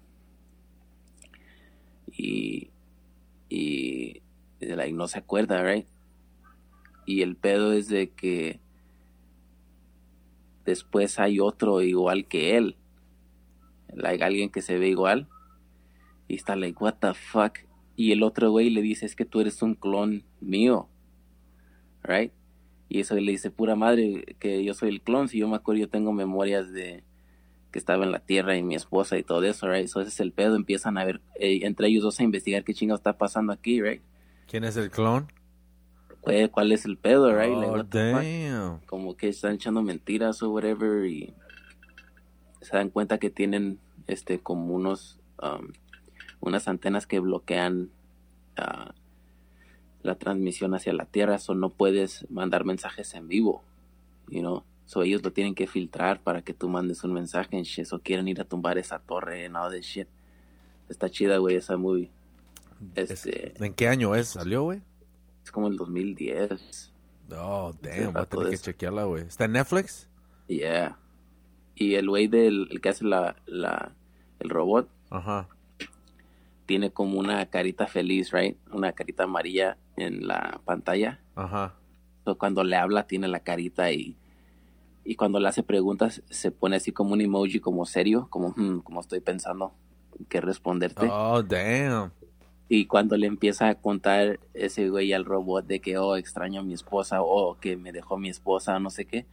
[2.07, 2.71] Y,
[3.49, 4.23] y,
[4.61, 5.87] like, no se acuerda, right?
[7.05, 8.61] Y el pedo es de que
[10.65, 12.77] después hay otro igual que él,
[13.93, 15.29] like, alguien que se ve igual,
[16.29, 17.59] y está like, what the fuck?
[17.97, 20.89] Y el otro güey le dice, es que tú eres un clon mío,
[22.03, 22.33] right?
[22.89, 25.29] Y eso le dice, pura madre, que yo soy el clon.
[25.29, 27.03] Si yo me acuerdo, yo tengo memorias de
[27.73, 29.89] que estaba en la tierra y mi esposa y todo eso, right?
[29.89, 30.55] So ese es el pedo.
[30.55, 34.01] Empiezan a ver, eh, entre ellos dos a investigar qué chingo está pasando aquí, right?
[34.47, 35.27] ¿Quién es el clon?
[36.21, 37.53] ¿Cuál, cuál es el pedo, right?
[37.53, 38.79] Oh, damn.
[38.87, 41.35] Como que están echando mentiras o whatever y
[42.61, 45.73] se dan cuenta que tienen, este, como unos, um,
[46.41, 47.91] unas antenas que bloquean
[48.57, 48.95] ah,
[50.05, 53.65] la transmisión hacia la Tierra, so no puedes mandar mensajes en vivo,
[54.29, 54.63] you know.
[54.87, 57.87] So ellos lo tienen que filtrar para que tú mandes un mensaje en shit.
[57.87, 60.07] So quieren ir a tumbar esa torre and all shit.
[60.91, 62.11] Está chida, güey, esa movie.
[62.95, 64.29] Es- Este, ¿En qué año es?
[64.29, 64.83] ¿Salió, güey?
[65.43, 66.93] es como el 2010.
[67.35, 68.13] Oh, damn.
[68.13, 69.23] Voy a tener que chequearla, güey.
[69.23, 70.09] ¿Está en Netflix?
[70.49, 70.99] Yeah.
[71.75, 73.93] Y el güey del el que hace la, la,
[74.39, 75.49] el robot Ajá.
[76.67, 78.57] tiene como una carita feliz, right?
[78.71, 81.21] Una carita amarilla en la pantalla.
[81.35, 81.75] Ajá.
[82.25, 84.17] So, cuando le habla tiene la carita y,
[85.05, 88.79] y cuando le hace preguntas se pone así como un emoji como serio, como, "Hmm,
[88.81, 89.73] como estoy pensando
[90.29, 91.09] qué responderte.
[91.11, 92.11] Oh, damn.
[92.69, 96.65] Y cuando le empieza a contar ese güey al robot de que, oh, extraño a
[96.65, 99.27] mi esposa, o que me dejó mi esposa, no sé qué,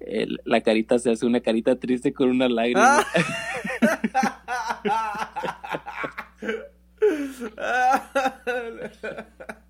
[0.00, 3.04] el- la carita se hace una carita triste con una lágrima.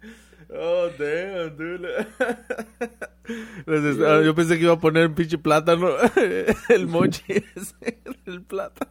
[0.55, 1.89] oh, damn, dude.
[3.67, 5.89] Les está- Yo pensé que iba a poner un pinche plátano.
[6.69, 8.91] El mochi ese, el plátano.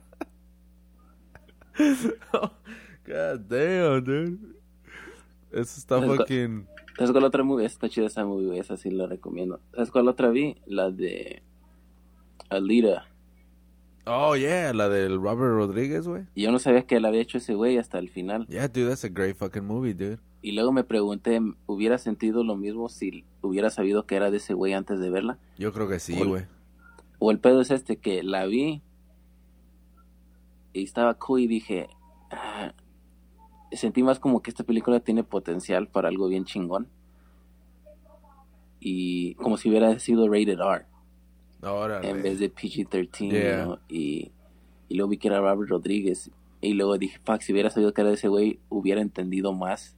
[2.33, 2.51] Oh,
[3.05, 4.37] God damn, dude.
[5.51, 6.15] Eso está go.
[6.15, 6.67] fucking.
[6.97, 7.65] ¿Sabes cuál otra movie?
[7.65, 9.59] Está chida esa movie, güey, esa sí la recomiendo.
[9.73, 10.55] ¿Sabes cuál otra vi?
[10.67, 11.41] La de
[12.49, 13.07] Alita.
[14.05, 16.25] Oh, yeah, la del Robert Rodríguez, güey.
[16.35, 18.45] Yo no sabía que la había hecho ese güey hasta el final.
[18.47, 20.19] Yeah, dude, that's a great fucking movie, dude.
[20.43, 24.53] Y luego me pregunté, ¿hubiera sentido lo mismo si hubiera sabido que era de ese
[24.53, 25.39] güey antes de verla?
[25.57, 26.43] Yo creo que sí, güey.
[27.17, 28.81] O el pedo es este, que la vi
[30.73, 31.87] y estaba cool y dije,
[32.29, 32.73] ah,
[33.71, 36.87] sentí más como que esta película tiene potencial para algo bien chingón.
[38.79, 40.85] Y como si hubiera sido rated R
[41.61, 42.09] Órale.
[42.09, 43.27] en vez de PG-13.
[43.27, 43.63] you Yeah.
[43.63, 44.31] know, y,
[44.89, 46.29] y luego vi que era Robert Rodríguez
[46.59, 49.95] Y luego dije, fuck, si hubiera sabido que era ese güey, hubiera entendido más.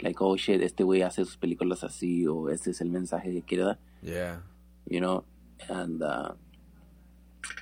[0.00, 3.42] Like, oh shit, este güey hace sus películas así, o este es el mensaje que
[3.42, 3.78] quiere dar.
[4.02, 4.42] Yeah.
[4.86, 5.24] You know,
[5.68, 6.34] and uh,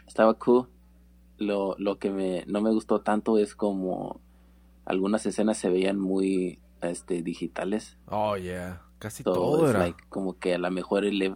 [0.06, 0.68] estaba cool.
[1.38, 4.20] Lo, lo que me, no me gustó tanto es como
[4.84, 7.96] algunas escenas se veían muy este, digitales.
[8.06, 8.82] Oh, yeah.
[8.98, 9.78] Casi So, todo era.
[9.80, 11.34] like, como que a lo mejor le,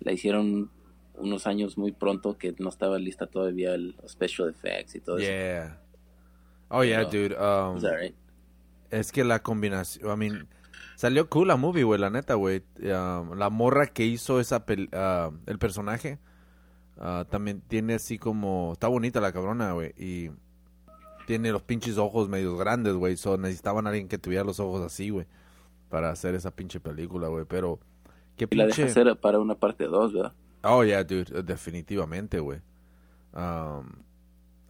[0.00, 0.70] la hicieron
[1.14, 5.28] unos años muy pronto que no estaba lista todavía el special effects y todo eso.
[5.30, 5.80] Yeah.
[6.70, 7.36] Oh, yeah, Pero- dude.
[7.36, 8.14] Um, Is that right?
[8.90, 10.48] Es que la combinación, I mean,
[10.96, 12.62] salió cool la movie, güey, la neta, güey.
[12.78, 16.18] Um, la morra que hizo esa pel- ah, el personaje
[16.98, 20.30] ah, también tiene así como, está bonita la cabrona, güey, y
[21.26, 24.84] tiene los pinches ojos medios grandes, güey, so necesitaban a alguien que tuviera los ojos
[24.84, 25.26] así, güey,
[25.88, 27.78] para hacer esa pinche película, güey, pero
[28.36, 28.82] qué Y la pinche...
[28.86, 30.32] deja hacer para una parte 2, ¿verdad?
[30.62, 32.60] Oh, yeah, dude, definitivamente, güey.
[33.32, 33.86] Um,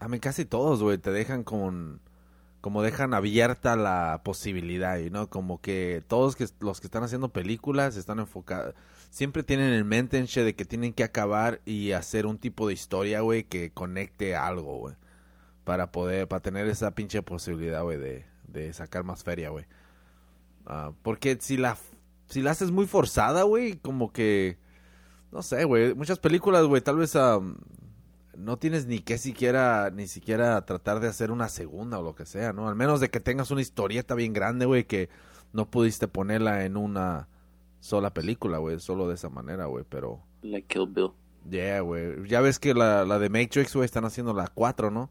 [0.01, 2.01] I mean, casi todos, güey, te dejan con...
[2.61, 5.31] Como dejan abierta la posibilidad, ¿no?
[5.31, 8.75] Como que todos que, los que están haciendo películas están enfocados...
[9.11, 12.69] Siempre tienen en mente en che, de que tienen que acabar y hacer un tipo
[12.69, 14.95] de historia, güey, que conecte algo, güey.
[15.65, 19.65] Para poder, para tener esa pinche posibilidad, güey, de, de sacar más feria, güey.
[20.67, 21.77] Ah, porque si la,
[22.29, 24.59] si la haces muy forzada, güey, como que...
[25.33, 25.95] No sé, güey.
[25.95, 27.57] Muchas películas, güey, tal vez am,
[28.41, 32.27] no tienes ni que siquiera, ni siquiera tratar de hacer una segunda o lo que
[32.27, 32.69] sea, ¿no?
[32.69, 35.09] Al menos de que tengas una historieta bien grande, güey, que
[35.53, 37.29] no pudiste ponerla en una
[37.81, 40.21] sola película, güey, solo de esa manera, güey, pero...
[40.43, 41.11] Like Kill Bill.
[41.49, 42.29] Yeah, güey.
[42.29, 45.11] Ya ves que la, la de Matrix, güey, están haciendo la 4, ¿no?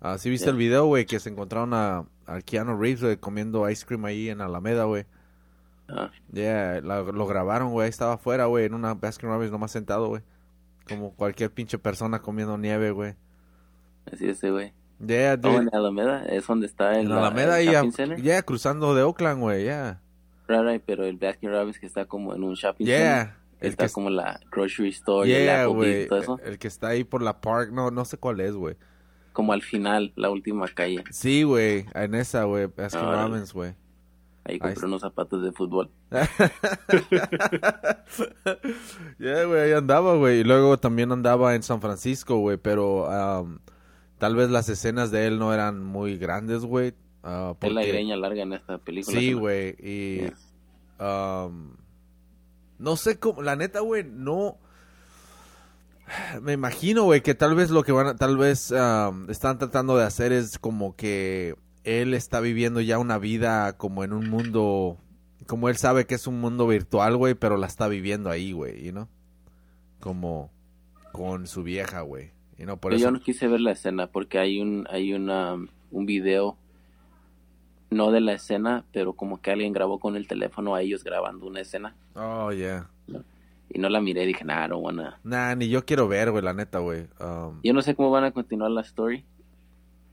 [0.00, 0.52] Ah, ¿Sí viste Yeah.
[0.52, 4.28] el video, güey, que se encontraron a, a Keanu Reeves, güey, comiendo ice cream ahí
[4.28, 5.06] en Alameda, güey?
[5.88, 7.84] Ah, Yeah, la- lo grabaron, güey.
[7.86, 10.22] Ahí Estaba afuera, güey, en una Baskin Robbins nomás sentado, güey.
[10.88, 13.14] Como cualquier pinche persona comiendo nieve, güey.
[14.12, 14.72] así es güey.
[15.04, 15.56] Yeah, Oh, dude.
[15.62, 18.22] en Alameda es donde está el, en Alameda el ahí, shopping a- center.
[18.22, 20.00] yeah, cruzando de Oakland, güey, yeah.
[20.48, 23.00] Right, right, pero el Baskin Robbins que está como en un shopping center.
[23.00, 23.36] Yeah.
[23.60, 26.40] El Está que, como la grocery store el yeah, y todo eso.
[26.44, 28.76] El que está ahí por la park, no, no sé cuál es, güey.
[29.32, 31.02] Como al final, la última calle.
[31.10, 33.00] Sí, güey, en esa, güey, Baskin.
[33.02, 33.74] Robbins, güey.
[34.44, 35.90] Ahí compré unos zapatos de fútbol.
[39.18, 40.40] yeah, güey, ahí andaba, güey.
[40.40, 43.60] Y luego también andaba en San Francisco, güey, pero am,
[44.18, 46.94] tal vez las escenas de él no eran muy grandes, güey.
[47.22, 49.18] ah, Es la porque- greña larga en esta película.
[49.18, 50.32] Sí, güey, y...
[50.98, 51.76] Am,
[52.78, 54.58] no sé cómo, la neta, güey, no...
[56.42, 59.96] Me imagino, güey, que tal vez lo que van a, tal vez am, están tratando
[59.96, 61.54] de hacer es como que
[61.84, 64.98] él está viviendo ya una vida como en un mundo,
[65.46, 68.92] como él sabe que es un mundo virtual, güey, pero la está viviendo ahí, güey,
[68.92, 69.08] ¿no?
[70.00, 70.50] Como
[71.12, 73.04] con su vieja, güey, y no por Pero eso.
[73.06, 75.54] yo no quise ver la escena porque hay un hay una
[75.90, 76.56] un video
[77.90, 81.46] no de la escena, pero como que alguien grabó con el teléfono a ellos grabando
[81.46, 82.88] una escena Oh, yeah.
[83.68, 86.54] y no la miré, dije, "Nah, no wanna." Nah, ni yo quiero ver, güey, la
[86.54, 87.06] neta, güey.
[87.20, 89.24] Um, Yo no sé cómo van a continuar la story.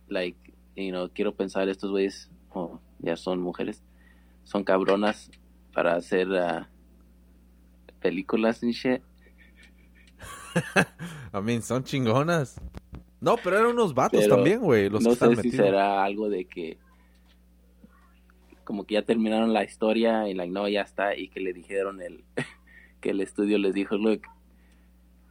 [0.09, 0.48] Like,
[0.79, 3.83] you know, quiero pensar estos güeyes oh, ya son mujeres,
[4.43, 5.31] son cabronas
[5.73, 6.69] para hacer ah,
[8.01, 9.01] películas y shit.
[11.33, 12.59] I mean, son chingonas.
[13.21, 16.29] No, pero eran unos vatos Pero también, güey, los no que sé si será algo
[16.29, 16.77] de que
[18.69, 22.03] como que ya terminaron la historia y like no ya está y que le dijeron
[22.03, 22.23] el
[23.01, 24.21] que el estudio les dijo look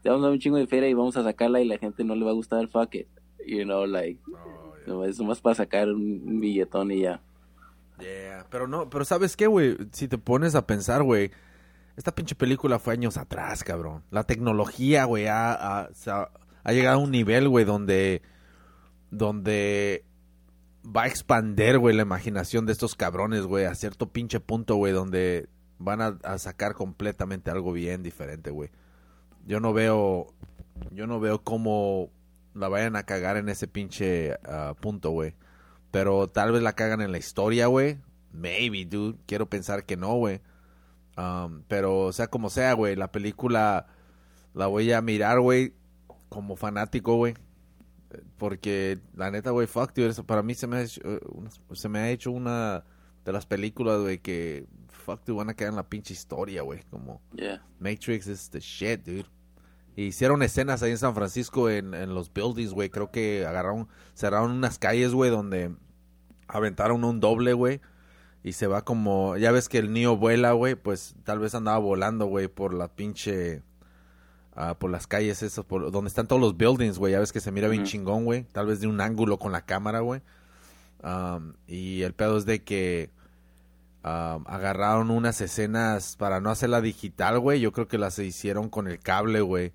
[0.02, 2.02] te vamos a dar un chingo de feria y vamos a sacarla y la gente
[2.02, 3.06] no le va a gustar fuck it
[3.46, 7.20] you know like Oh, no, es más para sacar un, billetón y ya
[8.00, 9.76] Yeah, pero no, pero ¿sabes qué, güey?
[9.92, 11.32] Si te pones a pensar, güey,
[11.96, 14.04] esta pinche película fue años atrás, cabrón.
[14.12, 15.88] La tecnología, güey, ha
[16.66, 18.22] llegado a un nivel, güey, donde,
[19.10, 20.04] donde
[20.84, 24.92] va a expander, güey, la imaginación de estos cabrones, güey, a cierto pinche punto, güey,
[24.92, 28.70] donde van a, a sacar completamente algo bien diferente, güey.
[29.46, 30.28] Yo no veo,
[30.92, 32.10] yo no veo cómo
[32.58, 35.34] la vayan a cagar en ese pinche ah, punto, güey.
[35.90, 37.98] Pero tal vez la cagan en la historia, güey.
[38.32, 39.18] Maybe, dude.
[39.26, 40.40] Quiero pensar que no, güey.
[41.16, 43.86] Um, pero sea como sea, güey, la película
[44.54, 45.74] la voy a mirar, güey,
[46.28, 47.34] como fanático, güey.
[48.36, 51.00] Porque la neta, güey, fuck, dude, eso para mí se me ha hecho,
[51.32, 52.84] una- se me ha hecho una
[53.24, 56.82] de las películas, güey, que fuck, dude, van a quedar en la pinche historia, güey.
[56.90, 59.26] Como yeah Matrix is the shit, dude.
[60.06, 62.88] Hicieron escenas ahí en San Francisco en, en los buildings, güey.
[62.88, 65.74] Creo que agarraron, cerraron unas calles, güey, donde
[66.46, 67.80] aventaron un doble, güey.
[68.44, 71.78] Y se va como, ya ves que el niño vuela, güey, pues tal vez andaba
[71.78, 73.64] volando, güey, por la pinche,
[74.54, 77.14] ah, por las calles esas, por donde están todos los buildings, güey.
[77.14, 78.44] Ya ves que se mira bien chingón, güey.
[78.44, 80.22] Tal vez de un ángulo con la cámara, güey.
[81.02, 83.10] Um, y el pedo es de que
[84.04, 87.58] um, agarraron unas escenas para no hacerla digital, güey.
[87.58, 89.72] Yo creo que las hicieron con el cable, güey.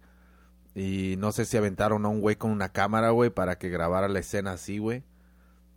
[0.76, 4.08] Y no sé si aventaron a un güey con una cámara, güey, para que grabara
[4.08, 5.04] la escena así, güey.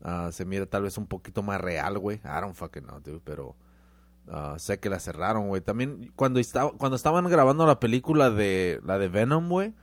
[0.03, 2.19] Ah, se mira tal vez un poquito más real, güey.
[2.19, 3.57] I don't fucking know, dude, pero
[4.29, 5.61] ah, sé que la cerraron, güey.
[5.61, 9.75] También cuando estaba cuando estaban grabando la película de la de Venom, güey,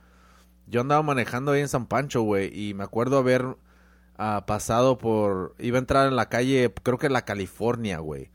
[0.66, 3.56] yo andaba manejando ahí en San Pancho, güey, y me acuerdo haber
[4.18, 8.30] ah, pasado por iba a entrar en la calle, creo que en la California, güey.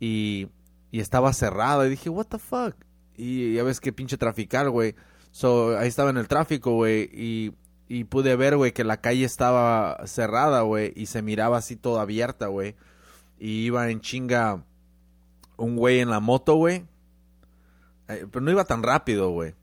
[0.00, 0.48] Y
[0.90, 2.74] y estaba cerrada y dije, "What the fuck?"
[3.16, 4.94] Y ya ves que pinche trafical, güey.
[5.36, 7.52] So, ahí estaba en el tráfico, güey, y
[7.88, 12.00] y pude ver, güey, que la calle estaba cerrada, güey, y se miraba así toda
[12.00, 12.74] abierta, güey.
[13.38, 14.64] Y iba en chinga
[15.58, 16.86] un güey en la moto, güey.
[18.08, 19.54] Eh, pero no iba tan rápido, güey.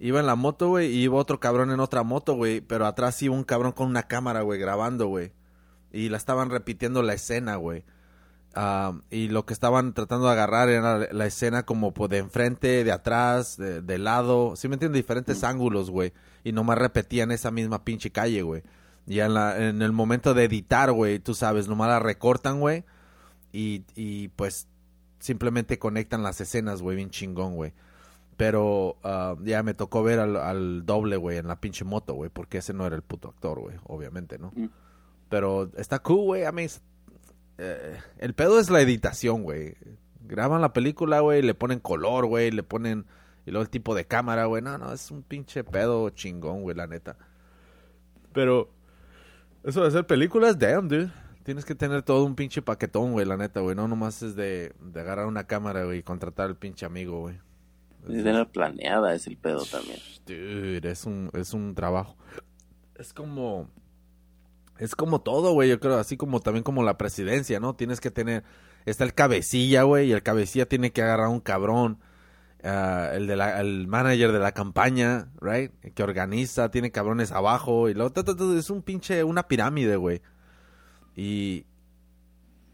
[0.00, 2.60] Iba en la moto, güey, y iba otro cabrón en otra moto, güey.
[2.60, 5.32] Pero atrás iba un cabrón con una cámara, güey, grabando, güey.
[5.92, 7.84] Y la estaban repitiendo la escena, güey.
[8.54, 12.18] Ah, y lo que estaban tratando de agarrar era la, la escena como pues, de
[12.18, 14.56] enfrente, de atrás, de, de lado.
[14.56, 15.00] ¿Sí me entienden?
[15.00, 16.12] Diferentes ángulos, güey.
[16.42, 18.62] Y nomás repetían esa misma pinche calle, güey.
[19.06, 22.84] Y en, la, en el momento de editar, güey, tú sabes, nomás la recortan, güey.
[23.52, 24.68] Y, y pues
[25.18, 27.72] simplemente conectan las escenas, güey, bien chingón, güey.
[28.36, 32.30] Pero ah, ya me tocó ver al, al doble, güey, en la pinche moto, güey,
[32.30, 34.52] porque ese no era el puto actor, güey, obviamente, ¿no?
[34.54, 34.68] Mm.
[35.28, 36.66] Pero está cool, güey, a mí...
[37.60, 39.74] es- eh, el pedo es la editación, güey.
[40.22, 43.06] Graban la película, güey, le ponen color, güey, le ponen...
[43.46, 44.62] Y luego el tipo de cámara, güey.
[44.62, 47.16] No, no, es un pinche pedo chingón, güey, la neta.
[48.32, 48.70] Pero...
[49.64, 51.10] Eso de hacer películas, damn, dude.
[51.42, 53.74] Tienes que tener todo un pinche paquetón, güey, la neta, güey.
[53.74, 57.38] No nomás es de, de agarrar una cámara, güey, y contratar al pinche amigo, güey.
[58.08, 59.98] Y tener planeada es el pedo también.
[60.26, 62.16] Dude, es un, es un trabajo.
[62.94, 63.68] Es como...
[64.80, 65.98] Es como todo, güey, yo creo.
[65.98, 67.76] Así como también como la presidencia, ¿no?
[67.76, 68.42] Tienes que tener...
[68.86, 71.98] Está el cabecilla, güey, y el cabecilla tiene que agarrar un cabrón.
[72.64, 75.70] ah, el, de la, el manager de la campaña, right?
[75.94, 77.88] Que organiza, tiene cabrones abajo.
[77.88, 78.10] Y luego...
[78.10, 79.22] ta, ta, es un pinche...
[79.22, 80.22] Una pirámide, güey.
[81.14, 81.66] Y...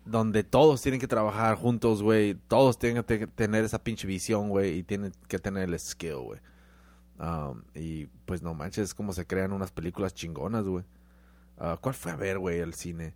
[0.05, 2.35] Donde todos tienen que trabajar juntos, güey.
[2.35, 4.79] Todos tienen que te- tener esa pinche visión, güey.
[4.79, 6.41] Y tienen que tener el skill, güey.
[7.19, 10.85] Um, y pues no manches, es como se crean unas películas chingonas, güey.
[11.59, 13.15] Ah, ¿Cuál fue a ver, güey, al cine?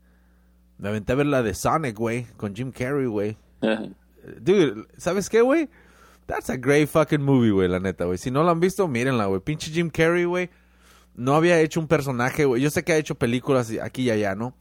[0.78, 3.36] Me aventé a ver la de Sonic, güey, con Jim Carrey, güey.
[4.40, 5.68] Dude, ¿sabes qué, güey?
[6.26, 8.16] That's a great fucking movie, güey, la neta, güey.
[8.16, 9.40] Si no lo han visto, mírenla, güey.
[9.40, 10.48] Pinche Jim Carrey, güey.
[11.14, 12.62] No había hecho un personaje, güey.
[12.62, 14.54] Yo sé que ha hecho películas aquí y allá, ¿no?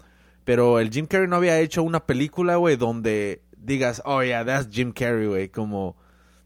[0.44, 4.68] Pero el Jim Carrey no había hecho una película, güey, donde digas, oh, yeah, that's
[4.70, 5.50] Jim Carrey, güey.
[5.50, 5.96] Como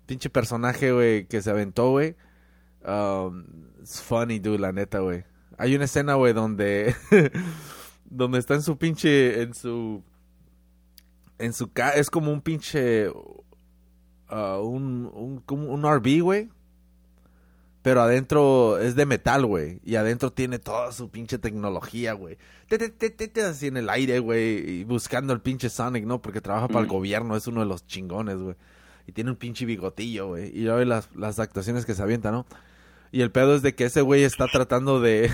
[0.05, 2.15] pinche personaje, güey, que se aventó, güey.
[2.85, 3.45] Um,
[3.79, 5.23] it's funny, dude, la neta, güey.
[5.57, 6.95] Hay una escena, güey, donde...
[8.05, 9.41] donde está en su pinche...
[9.41, 10.03] En su...
[11.39, 11.71] En su...
[11.71, 13.09] Ca es como un pinche...
[14.29, 16.49] ah, un, un, como un RV, güey.
[17.81, 19.81] Pero adentro es de metal, güey.
[19.83, 22.37] Y adentro tiene toda su pinche tecnología, güey.
[22.69, 24.79] Te, te, te, te, te, Así en el aire, güey.
[24.79, 26.21] Y buscando el pinche Sonic, ¿no?
[26.21, 26.91] Porque trabaja para el Mm.
[26.91, 27.35] gobierno.
[27.35, 28.55] Es uno de los chingones, güey.
[29.05, 30.57] Y tiene un pinche bigotillo, güey.
[30.57, 32.45] Y ya ve las, las actuaciones que se avienta, ¿no?
[33.13, 35.31] Y el pedo es de que ese güey está tratando de...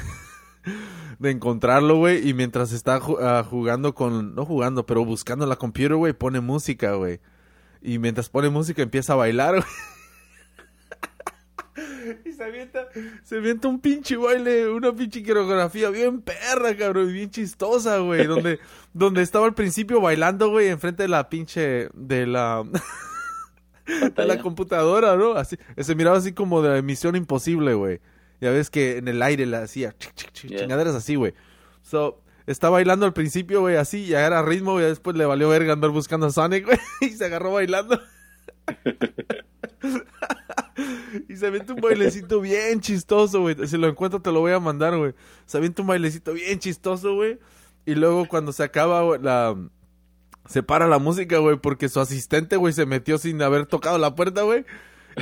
[1.19, 2.27] de encontrarlo, güey.
[2.27, 4.35] Y mientras está ah, jugando con...
[4.35, 6.11] No jugando, pero buscando la computer, güey.
[6.11, 7.21] Pone música, güey.
[7.81, 9.63] Y mientras pone música empieza a bailar, güey.
[12.25, 12.87] Y se avienta,
[13.23, 18.25] se avienta un pinche baile, una pinche coreografía bien perra, cabrón, y bien chistosa, güey.
[18.25, 18.59] Donde,
[18.93, 22.65] donde estaba al principio bailando, güey, enfrente de la pinche, de la,
[24.15, 25.33] de la computadora, ¿no?
[25.33, 27.99] Así, se miraba así como de Misión Imposible, güey.
[28.41, 30.13] Ya ves que en el aire la hacía, chic,
[30.43, 30.61] Yeah.
[30.61, 31.33] chingaderas así, güey.
[31.81, 35.73] So, está bailando al principio, güey, así, ya era ritmo, güey, después le valió verga
[35.73, 37.99] andar buscando a Sonic, güey, y se agarró bailando.
[41.27, 43.55] y se avienta un bailecito bien chistoso, güey.
[43.67, 45.13] Si lo encuentro te lo voy a mandar, güey.
[45.45, 47.39] Se avienta un bailecito bien chistoso, güey.
[47.85, 49.55] Y luego cuando se acaba güey, la...
[50.49, 54.15] Se para la música, güey, porque su asistente, güey, se metió sin haber tocado la
[54.15, 54.65] puerta, güey.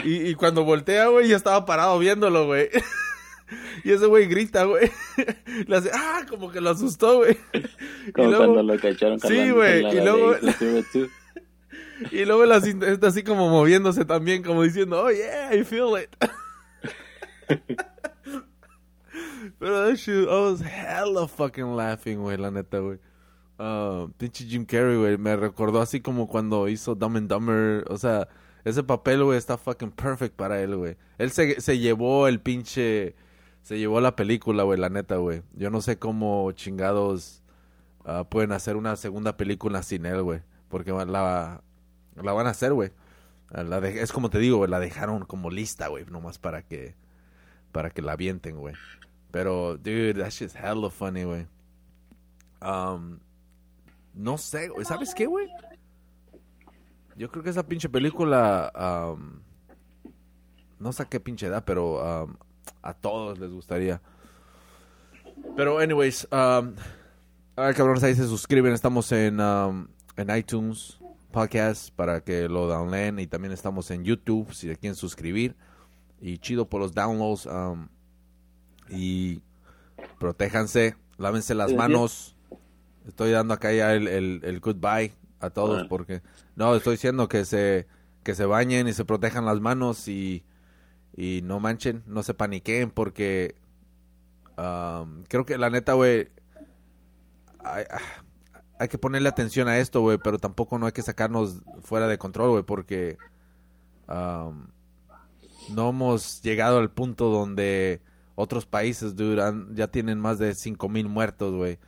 [0.06, 2.70] Y, y cuando voltea, güey, ya estaba parado viéndolo, güey.
[3.86, 4.92] Y ese güey grita, güey.
[5.68, 7.38] Le hace, ah, como que lo asustó, güey.
[8.14, 10.56] Como luego- cuando lo cacharon Sí, güey, la y luego- 2.
[12.12, 16.10] Y luego la así como moviéndose también, como diciendo, oh yeah, I feel it.
[19.60, 23.00] Pero that shit, I was hella fucking laughing, güey, la neta, güey.
[23.60, 27.98] Ah, pinche Jim Carrey, güey, me recordó así como cuando hizo Dumb and Dumber, o
[27.98, 28.28] sea,
[28.64, 30.98] Ese papel, güey, está fucking perfect para él, güey.
[31.18, 33.16] Él se, se llevó el pinche...
[33.62, 35.42] Se llevó la película, güey, la neta, güey.
[35.54, 37.44] Yo no sé cómo chingados
[38.06, 40.42] ah, pueden hacer una segunda película sin él, güey.
[40.70, 41.62] Porque la,
[42.16, 42.92] la van a hacer, güey.
[43.52, 46.96] La es como te digo, la dejaron como lista, güey, nomás para que
[47.72, 48.76] para que la avienten, güey.
[49.32, 51.48] Pero, dude, that shit's hella funny, güey.
[52.62, 53.20] Um,
[54.18, 54.86] no sé, güey.
[54.86, 55.48] ¿Sabes qué, güey?
[57.16, 58.72] Yo creo que esa pinche película.
[59.16, 59.40] Um,
[60.80, 62.36] no sé qué pinche edad, pero um,
[62.82, 64.02] a todos les gustaría.
[65.56, 66.28] Pero, anyways.
[66.32, 66.74] Um,
[67.56, 68.74] a ver, cabrones, ahí se suscriben.
[68.74, 71.00] Estamos en, um, en iTunes
[71.32, 73.20] Podcast para que lo downloaden.
[73.20, 75.56] Y también estamos en YouTube si se quieren suscribir.
[76.22, 77.46] Y chido por los downloads.
[77.46, 77.88] Um,
[78.90, 79.42] y
[80.20, 82.37] protéjanse, lávense las manos.
[83.08, 86.22] Estoy dando acá ya el, el, goodbye a todos porque
[86.56, 87.88] no estoy diciendo que se
[88.24, 90.44] que se bañen y se protejan las manos y,
[91.16, 93.56] y no manchen, no se paniqueen porque
[94.58, 96.28] um, creo que la neta, güey,
[97.60, 97.86] hay,
[98.78, 102.18] hay, que ponerle atención a esto, güey, pero tampoco no hay que sacarnos fuera de
[102.18, 103.18] control, güey, porque
[104.10, 104.68] um,
[105.74, 108.02] no hemos llegado al punto donde
[108.36, 111.80] otros países, duran ya tienen más de cinco mil muertos, güey.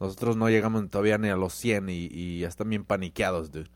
[0.00, 3.70] Nosotros no llegamos todavía ni a los 100 y, y ya están bien paniqueados, dude.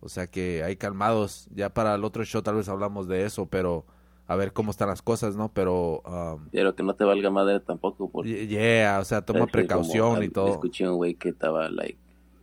[0.00, 1.48] O sea que hay calmados.
[1.54, 3.84] Ya para el otro show tal vez hablamos de eso, pero
[4.26, 5.52] a ver cómo están las cosas, ¿no?
[5.52, 6.02] Pero...
[6.06, 8.08] Um, pero que no te valga madre tampoco.
[8.08, 10.52] Porque, yeah, o sea, toma precaución y todo.
[10.52, 11.98] Escuché un güey que estaba, like...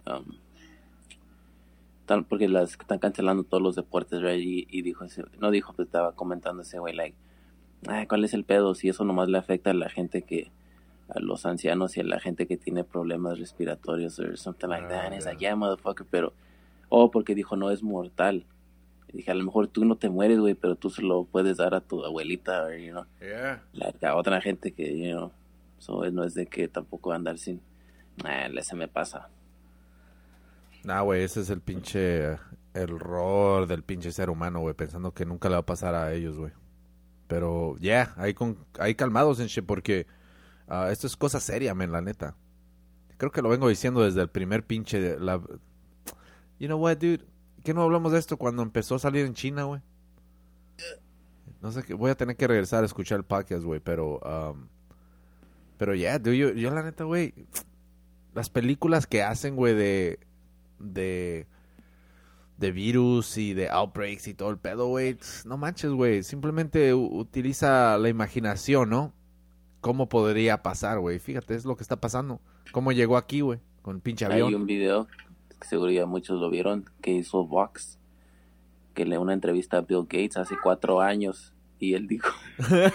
[0.05, 0.35] Um,
[2.27, 4.67] porque las están cancelando todos los deportes, right?
[4.69, 7.17] Y, dijo, ese, no dijo, pero estaba comentando ese güey, like,
[8.07, 8.75] ¿cuál es el pedo?
[8.75, 10.51] Si eso nomás le afecta a la gente que,
[11.09, 15.11] a los ancianos y a la gente que tiene problemas respiratorios o something like that.
[15.23, 16.33] like, yeah, motherfucker, pero,
[16.89, 18.45] oh, porque dijo, no es mortal.
[19.09, 21.57] Y dije, a lo mejor tú no te mueres, güey, pero tú se lo puedes
[21.57, 23.05] dar a tu abuelita, or, you know.
[23.21, 23.63] Yeah.
[23.73, 25.31] La, otra gente que, you know,
[25.77, 27.61] so, no es de que tampoco andar sin,
[28.25, 29.29] eh, se me pasa.
[30.83, 32.37] Nah, güey, ese es el pinche
[32.73, 36.37] error del pinche ser humano, güey, pensando que nunca le va a pasar a ellos,
[36.37, 36.51] güey.
[37.27, 40.05] Pero, yeah, ahí, con, ahí calmados en shit, porque
[40.67, 42.35] uh, esto es cosa seria, men, la neta.
[43.17, 44.99] Creo que lo vengo diciendo desde el primer pinche...
[44.99, 45.41] De la...
[46.59, 47.25] You know what, dude?
[47.63, 49.81] ¿Qué no hablamos de esto cuando empezó a salir en China, güey?
[51.61, 54.19] No sé, qué voy a tener que regresar a escuchar el podcast, güey, pero...
[54.19, 54.67] Um,
[55.77, 57.33] pero, yeah, dude, yo, yo la neta, güey...
[58.33, 60.19] Las películas que hacen, güey, de
[60.79, 61.47] de
[62.57, 65.17] de virus y de outbreaks y todo el pedo, güey.
[65.45, 66.23] No manches, güey.
[66.23, 69.13] Simplemente utiliza la imaginación, ¿no?
[69.87, 71.17] ¿Cómo podría pasar, güey?
[71.17, 72.41] Fíjate, es lo que está pasando.
[72.73, 73.61] ¿Cómo llegó aquí, güey?
[73.81, 74.49] Con pinche avión.
[74.49, 75.07] Hay un video,
[75.61, 77.97] que seguro ya muchos lo vieron, que hizo Vox,
[78.93, 82.27] que le una entrevista a Bill Gates hace cuatro años y él dijo...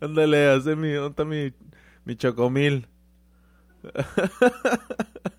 [0.00, 1.54] Ándale, hace mi, ¿dónde mi,
[2.04, 2.88] mi chocomil?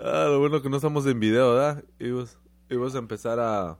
[0.00, 1.84] ah, lo bueno que no estamos en video, ¿verdad?
[1.98, 2.38] Ibas,
[2.70, 3.78] ibas a empezar a...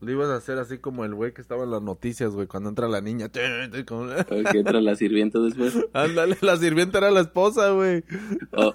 [0.00, 2.68] Lo ibas a hacer así como el güey que estaba en las noticias, güey, cuando
[2.68, 3.28] entra la niña.
[3.32, 5.78] que entra la sirvienta después.
[5.92, 8.02] Ándale, la sirvienta era la esposa, güey.
[8.50, 8.74] Oh.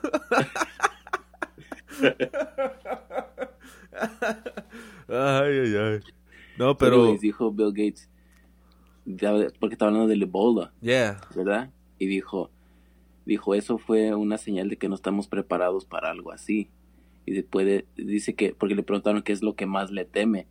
[5.09, 5.99] ay, ay, ay.
[6.57, 7.17] No, pero...
[7.17, 8.09] dijo Bill Gates,
[9.59, 10.71] porque estaba hablando del Ebola.
[10.81, 11.19] Yeah.
[11.35, 11.71] ¿Verdad?
[11.99, 12.49] Y dijo,
[13.27, 16.69] dijo, eso fue una señal de que no estamos preparados para algo así.
[17.25, 20.47] Y después dice que, porque le preguntaron qué es lo que más le teme.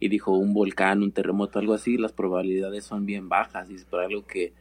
[0.00, 3.70] Y dijo, un volcán, un terremoto, algo así, las probabilidades son bien bajas.
[3.70, 4.54] Y es por algo que,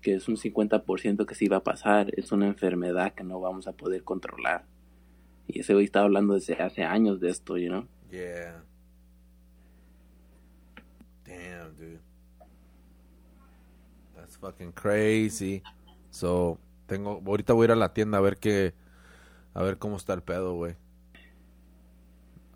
[0.00, 2.10] que es un 50% que sí va a pasar.
[2.16, 4.64] Es una enfermedad que no vamos a poder controlar.
[5.46, 7.86] Y ese güey estaba hablando desde hace años de esto, you know?
[8.10, 8.64] Yeah.
[11.26, 12.00] Damn, dude.
[14.16, 15.62] That's fucking crazy.
[16.14, 18.72] So, tengo, ahorita voy a ir a la tienda a ver qué,
[19.52, 20.76] a ver cómo está el pedo, güey.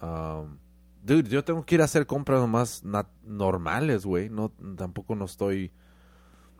[0.00, 0.58] Um,
[1.02, 2.84] dude, yo tengo que ir a hacer compras más
[3.24, 4.28] normales, güey.
[4.30, 5.72] No, tampoco no estoy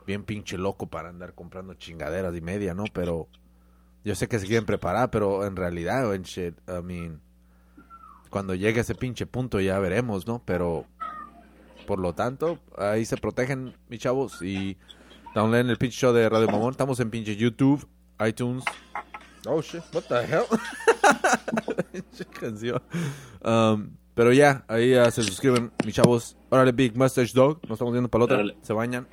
[0.09, 2.83] bien pinche loco para andar comprando chingaderas y media, ¿no?
[2.93, 3.29] Pero
[4.05, 7.21] yo sé que se quieren preparar, pero en realidad, en shit, I mean,
[8.29, 10.43] cuando llegue ese pinche punto ya veremos, ¿no?
[10.45, 10.85] Pero,
[11.87, 14.77] por lo tanto, ahí se protegen, mis chavos, y
[15.35, 16.71] downloaden el pinche show de Radio Mamón.
[16.71, 17.87] Estamos en pinche YouTube,
[18.27, 18.65] iTunes.
[19.47, 20.45] Oh, shit, what the hell?
[22.41, 22.83] canción.
[23.43, 26.37] Um, Pero ya, ahí ya se suscriben, mis chavos.
[26.51, 27.61] Órale, Big Mustache Dog.
[27.63, 28.43] Nos estamos viendo para otra.
[28.63, 29.07] Se bañan.